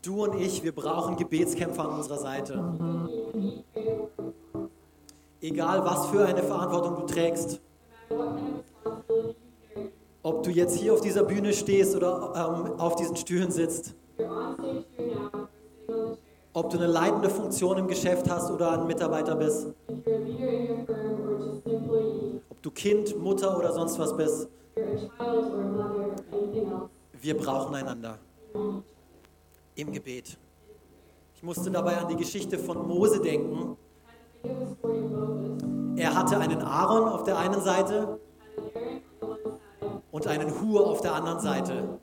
Du 0.00 0.24
und 0.24 0.40
ich, 0.40 0.62
wir 0.62 0.74
brauchen 0.74 1.16
Gebetskämpfer 1.16 1.84
an 1.84 1.96
unserer 1.96 2.18
Seite. 2.18 2.54
Egal, 5.42 5.84
was 5.84 6.06
für 6.06 6.24
eine 6.24 6.42
Verantwortung 6.42 6.96
du 6.96 7.06
trägst, 7.12 7.60
ob 10.22 10.42
du 10.42 10.50
jetzt 10.50 10.76
hier 10.76 10.92
auf 10.92 11.00
dieser 11.00 11.24
Bühne 11.24 11.52
stehst 11.52 11.96
oder 11.96 12.32
ähm, 12.36 12.80
auf 12.80 12.96
diesen 12.96 13.16
Stühlen 13.16 13.50
sitzt, 13.50 13.94
ob 16.52 16.70
du 16.70 16.76
eine 16.76 16.86
leitende 16.86 17.28
Funktion 17.28 17.78
im 17.78 17.88
Geschäft 17.88 18.30
hast 18.30 18.50
oder 18.50 18.72
ein 18.72 18.86
Mitarbeiter 18.86 19.34
bist, 19.34 19.68
ob 22.48 22.62
du 22.62 22.70
Kind, 22.70 23.18
Mutter 23.18 23.58
oder 23.58 23.72
sonst 23.72 23.98
was 23.98 24.16
bist, 24.16 24.48
wir 27.20 27.36
brauchen 27.36 27.74
einander. 27.74 28.18
Im 29.74 29.92
Gebet. 29.92 30.36
Ich 31.34 31.42
musste 31.42 31.70
dabei 31.70 31.96
an 31.96 32.08
die 32.08 32.16
Geschichte 32.16 32.58
von 32.58 32.86
Mose 32.86 33.20
denken. 33.20 33.76
Er 35.96 36.14
hatte 36.14 36.38
einen 36.38 36.60
Aaron 36.62 37.08
auf 37.08 37.24
der 37.24 37.38
einen 37.38 37.60
Seite 37.62 38.18
und 40.22 40.28
einen 40.28 40.60
Hur 40.60 40.86
auf 40.86 41.00
der 41.00 41.14
anderen 41.14 41.40
Seite 41.40 41.98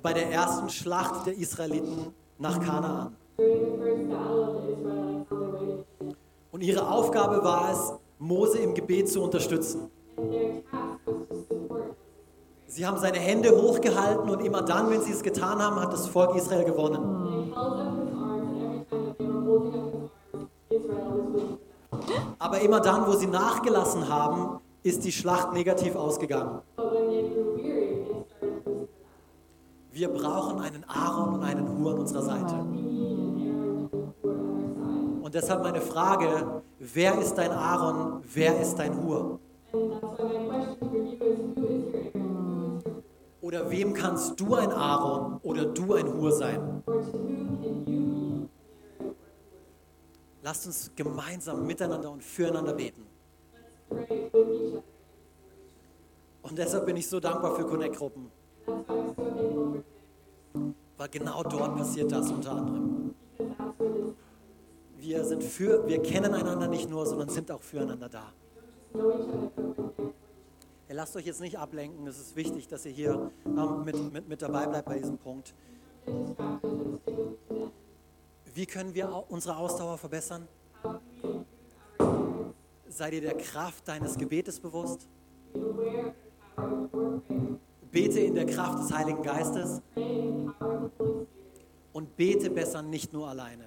bei 0.00 0.12
der 0.12 0.30
ersten 0.30 0.68
Schlacht 0.68 1.26
der 1.26 1.36
Israeliten 1.36 2.14
nach 2.38 2.60
Kanaan. 2.60 3.16
Und 6.52 6.62
ihre 6.62 6.88
Aufgabe 6.88 7.42
war 7.42 7.72
es, 7.72 7.92
Mose 8.20 8.58
im 8.58 8.74
Gebet 8.74 9.08
zu 9.08 9.22
unterstützen. 9.22 9.90
Sie 12.68 12.86
haben 12.86 12.98
seine 12.98 13.18
Hände 13.18 13.50
hochgehalten 13.50 14.30
und 14.30 14.40
immer 14.40 14.62
dann, 14.62 14.90
wenn 14.90 15.00
sie 15.02 15.12
es 15.12 15.22
getan 15.22 15.60
haben, 15.60 15.80
hat 15.80 15.92
das 15.92 16.06
Volk 16.06 16.36
Israel 16.36 16.64
gewonnen. 16.64 17.52
Aber 22.38 22.60
immer 22.60 22.80
dann, 22.80 23.06
wo 23.06 23.12
sie 23.12 23.26
nachgelassen 23.26 24.08
haben, 24.08 24.60
ist 24.84 25.04
die 25.04 25.12
Schlacht 25.12 25.52
negativ 25.52 25.96
ausgegangen. 25.96 26.60
Wir 29.98 30.08
brauchen 30.08 30.60
einen 30.60 30.84
Aaron 30.84 31.34
und 31.34 31.42
einen 31.42 31.76
Hur 31.76 31.90
an 31.90 31.98
unserer 31.98 32.22
Seite. 32.22 32.54
Und 35.24 35.34
deshalb 35.34 35.64
meine 35.64 35.80
Frage, 35.80 36.62
wer 36.78 37.18
ist 37.18 37.34
dein 37.34 37.50
Aaron, 37.50 38.22
wer 38.32 38.60
ist 38.60 38.76
dein 38.76 38.96
Hur? 39.02 39.40
Oder 43.40 43.68
wem 43.72 43.92
kannst 43.92 44.38
du 44.38 44.54
ein 44.54 44.70
Aaron 44.70 45.40
oder 45.42 45.64
du 45.64 45.94
ein 45.94 46.06
Hur 46.14 46.30
sein? 46.30 46.84
Lasst 50.44 50.64
uns 50.66 50.92
gemeinsam 50.94 51.66
miteinander 51.66 52.12
und 52.12 52.22
füreinander 52.22 52.74
beten. 52.74 53.04
Und 56.42 56.56
deshalb 56.56 56.86
bin 56.86 56.96
ich 56.96 57.08
so 57.08 57.18
dankbar 57.18 57.56
für 57.56 57.66
Connect-Gruppen, 57.66 58.30
Weil 60.96 61.08
genau 61.10 61.42
dort 61.42 61.76
passiert 61.76 62.10
das 62.12 62.30
unter 62.30 62.52
anderem. 62.52 63.14
Wir 64.96 65.24
sind 65.24 65.42
für, 65.42 65.86
wir 65.86 66.02
kennen 66.02 66.34
einander 66.34 66.68
nicht 66.68 66.90
nur, 66.90 67.06
sondern 67.06 67.28
sind 67.28 67.50
auch 67.50 67.62
füreinander 67.62 68.08
da. 68.08 68.32
Ihr 70.88 70.94
lasst 70.94 71.16
euch 71.16 71.26
jetzt 71.26 71.40
nicht 71.40 71.58
ablenken. 71.58 72.06
Es 72.06 72.18
ist 72.18 72.34
wichtig, 72.36 72.66
dass 72.66 72.84
ihr 72.84 72.92
hier 72.92 73.30
ähm, 73.46 73.84
mit, 73.84 74.12
mit, 74.12 74.28
mit 74.28 74.42
dabei 74.42 74.66
bleibt 74.66 74.88
bei 74.88 74.98
diesem 74.98 75.18
Punkt. 75.18 75.54
Wie 78.54 78.66
können 78.66 78.94
wir 78.94 79.24
unsere 79.28 79.56
Ausdauer 79.56 79.98
verbessern? 79.98 80.48
How 80.82 80.92
can 80.92 81.00
we 81.22 81.28
improve 81.28 81.46
our 82.00 82.08
endurance? 82.08 82.54
Sei 82.88 83.10
dir 83.10 83.20
der 83.20 83.36
Kraft 83.36 83.86
deines 83.86 84.16
Gebetes 84.16 84.58
bewusst. 84.58 85.06
Bete 87.98 88.20
in 88.20 88.36
der 88.36 88.46
Kraft 88.46 88.78
des 88.78 88.96
Heiligen 88.96 89.24
Geistes 89.24 89.82
und 91.92 92.16
bete 92.16 92.48
besser 92.48 92.80
nicht 92.80 93.12
nur 93.12 93.26
alleine. 93.26 93.64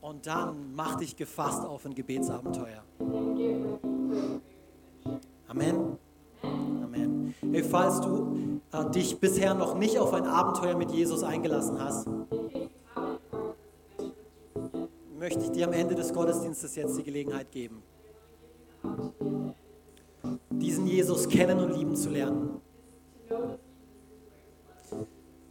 Und 0.00 0.26
dann 0.26 0.74
mach 0.74 0.96
dich 0.96 1.14
gefasst 1.14 1.64
auf 1.64 1.86
ein 1.86 1.94
Gebetsabenteuer. 1.94 2.82
Amen. 5.46 5.96
Amen. 6.42 7.34
Hey, 7.52 7.62
falls 7.62 8.00
du 8.00 8.60
äh, 8.72 8.90
dich 8.90 9.20
bisher 9.20 9.54
noch 9.54 9.76
nicht 9.76 9.96
auf 9.96 10.12
ein 10.12 10.26
Abenteuer 10.26 10.76
mit 10.76 10.90
Jesus 10.90 11.22
eingelassen 11.22 11.80
hast, 11.80 12.08
möchte 15.16 15.44
ich 15.44 15.52
dir 15.52 15.68
am 15.68 15.72
Ende 15.72 15.94
des 15.94 16.12
Gottesdienstes 16.12 16.74
jetzt 16.74 16.98
die 16.98 17.04
Gelegenheit 17.04 17.52
geben, 17.52 17.80
Jesus 20.98 21.28
kennen 21.28 21.60
und 21.60 21.78
lieben 21.78 21.94
zu 21.94 22.10
lernen. 22.10 22.60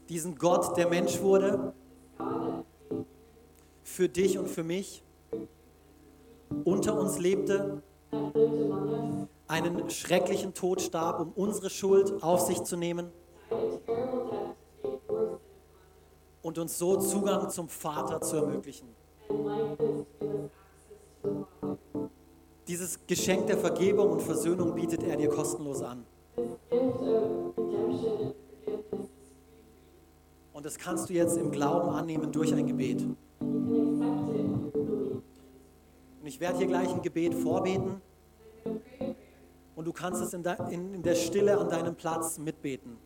Diesen 0.09 0.35
Gott, 0.35 0.75
der 0.75 0.89
Mensch 0.89 1.21
wurde, 1.21 1.73
für 3.81 4.09
dich 4.09 4.37
und 4.37 4.49
für 4.49 4.63
mich, 4.63 5.05
unter 6.65 6.99
uns 6.99 7.17
lebte, 7.17 7.81
einen 9.47 9.89
schrecklichen 9.89 10.53
Tod 10.53 10.81
starb, 10.81 11.21
um 11.21 11.31
unsere 11.31 11.69
Schuld 11.69 12.21
auf 12.21 12.41
sich 12.41 12.61
zu 12.63 12.75
nehmen 12.75 13.09
und 16.41 16.57
uns 16.57 16.77
so 16.77 16.97
Zugang 16.97 17.49
zum 17.49 17.69
Vater 17.69 18.19
zu 18.19 18.35
ermöglichen. 18.35 18.89
Dieses 22.68 22.99
Geschenk 23.07 23.47
der 23.47 23.57
Vergebung 23.57 24.11
und 24.11 24.22
Versöhnung 24.22 24.76
bietet 24.76 25.01
er 25.03 25.15
dir 25.15 25.30
kostenlos 25.30 25.82
an. 25.82 26.05
Und 30.53 30.65
das 30.65 30.78
kannst 30.78 31.09
du 31.09 31.13
jetzt 31.13 31.38
im 31.38 31.51
Glauben 31.51 31.89
annehmen 31.89 32.30
durch 32.32 32.53
ein 32.53 32.68
Gebet. 32.68 33.05
Und 33.39 35.24
ich 36.24 36.41
werde 36.41 36.57
hier 36.57 36.68
gleich 36.68 36.93
ein 36.93 37.01
Gebet 37.01 37.34
vorbeten 37.36 38.01
und 39.76 39.86
du 39.86 39.93
kannst 39.93 40.22
es 40.22 40.34
in, 40.34 40.43
de 40.43 40.55
in, 40.70 40.93
in 40.95 41.03
der 41.03 41.15
Stille 41.15 41.57
an 41.57 41.70
deinem 41.70 41.95
Platz 41.95 42.38
mitbeten. 42.38 42.97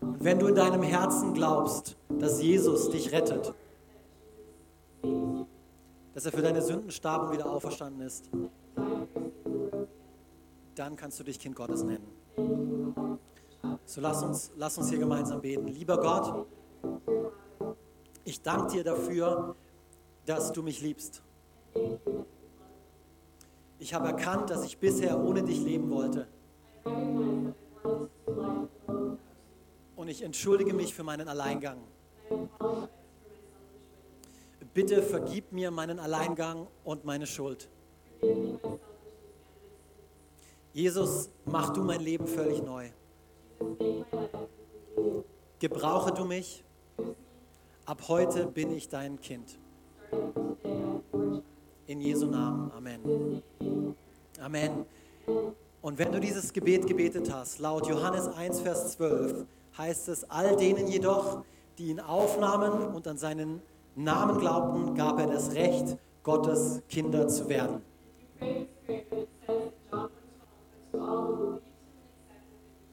Und 0.00 0.24
wenn 0.24 0.38
du 0.38 0.48
in 0.48 0.56
deinem 0.56 0.82
Herzen 0.82 1.32
glaubst, 1.32 1.96
dass 2.18 2.42
Jesus 2.42 2.90
dich 2.90 3.12
rettet, 3.12 3.54
dass 6.18 6.26
er 6.26 6.32
für 6.32 6.42
deine 6.42 6.60
Sünden 6.60 6.90
starb 6.90 7.22
und 7.22 7.32
wieder 7.32 7.48
auferstanden 7.48 8.04
ist, 8.04 8.28
dann 10.74 10.96
kannst 10.96 11.20
du 11.20 11.22
dich 11.22 11.38
Kind 11.38 11.54
Gottes 11.54 11.84
nennen. 11.84 12.08
So 13.84 14.00
lass 14.00 14.24
uns, 14.24 14.50
lass 14.56 14.76
uns 14.78 14.88
hier 14.88 14.98
gemeinsam 14.98 15.40
beten. 15.40 15.68
Lieber 15.68 15.96
Gott, 16.00 16.44
ich 18.24 18.42
danke 18.42 18.72
dir 18.72 18.82
dafür, 18.82 19.54
dass 20.26 20.50
du 20.50 20.64
mich 20.64 20.80
liebst. 20.80 21.22
Ich 23.78 23.94
habe 23.94 24.08
erkannt, 24.08 24.50
dass 24.50 24.64
ich 24.64 24.76
bisher 24.76 25.22
ohne 25.22 25.44
dich 25.44 25.60
leben 25.60 25.88
wollte. 25.88 26.26
Und 29.94 30.08
ich 30.08 30.22
entschuldige 30.22 30.74
mich 30.74 30.92
für 30.92 31.04
meinen 31.04 31.28
Alleingang. 31.28 31.78
Bitte 34.78 35.02
vergib 35.02 35.50
mir 35.50 35.72
meinen 35.72 35.98
Alleingang 35.98 36.68
und 36.84 37.04
meine 37.04 37.26
Schuld. 37.26 37.68
Jesus, 40.72 41.30
mach 41.46 41.70
du 41.70 41.82
mein 41.82 42.00
Leben 42.00 42.28
völlig 42.28 42.62
neu. 42.62 42.88
Gebrauche 45.58 46.12
du 46.12 46.24
mich. 46.24 46.62
Ab 47.86 48.04
heute 48.06 48.46
bin 48.46 48.70
ich 48.70 48.88
dein 48.88 49.20
Kind. 49.20 49.58
In 51.88 52.00
Jesu 52.00 52.26
Namen. 52.26 52.70
Amen. 52.70 53.42
Amen. 54.40 54.86
Und 55.82 55.98
wenn 55.98 56.12
du 56.12 56.20
dieses 56.20 56.52
Gebet 56.52 56.86
gebetet 56.86 57.32
hast, 57.32 57.58
laut 57.58 57.88
Johannes 57.88 58.28
1, 58.28 58.60
Vers 58.60 58.92
12, 58.92 59.44
heißt 59.76 60.08
es, 60.08 60.30
all 60.30 60.56
denen 60.56 60.86
jedoch, 60.86 61.42
die 61.78 61.88
ihn 61.88 61.98
aufnahmen 61.98 62.94
und 62.94 63.08
an 63.08 63.18
seinen 63.18 63.60
Namen 63.98 64.38
glaubten, 64.38 64.94
gab 64.94 65.18
er 65.18 65.26
das 65.26 65.54
Recht, 65.54 65.98
Gottes 66.22 66.82
Kinder 66.88 67.26
zu 67.26 67.48
werden. 67.48 67.82
Pray 68.38 68.68
this 68.70 68.86
prayer, 68.86 69.04
but 69.10 69.24
it 69.24 69.40
says 69.40 69.58
in 69.58 69.80
John 69.90 70.08
1:12, 70.08 70.08
"But 70.08 70.14
to 70.14 71.00
all 71.00 71.26
who 71.26 71.60
believed 71.60 71.82
him 71.88 71.92
and 71.92 71.92
accepted 71.92 71.92
him, 71.92 71.92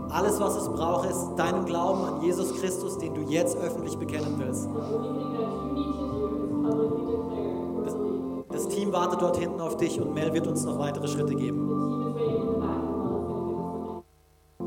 Alles, 0.09 0.39
was 0.39 0.55
es 0.57 0.69
braucht, 0.69 1.09
ist 1.09 1.35
deinen 1.37 1.65
Glauben 1.65 2.03
an 2.03 2.21
Jesus 2.21 2.53
Christus, 2.59 2.97
den 2.97 3.13
du 3.15 3.21
jetzt 3.21 3.57
öffentlich 3.57 3.97
bekennen 3.97 4.35
willst. 4.37 4.69
Das 8.63 8.73
Team 8.73 8.93
wartet 8.93 9.21
dort 9.21 9.35
hinten 9.35 9.59
auf 9.59 9.75
dich 9.75 9.99
und 9.99 10.13
Mel 10.13 10.33
wird 10.33 10.47
uns 10.47 10.63
noch 10.63 10.79
weitere 10.79 11.05
Schritte 11.09 11.35
geben. 11.35 12.02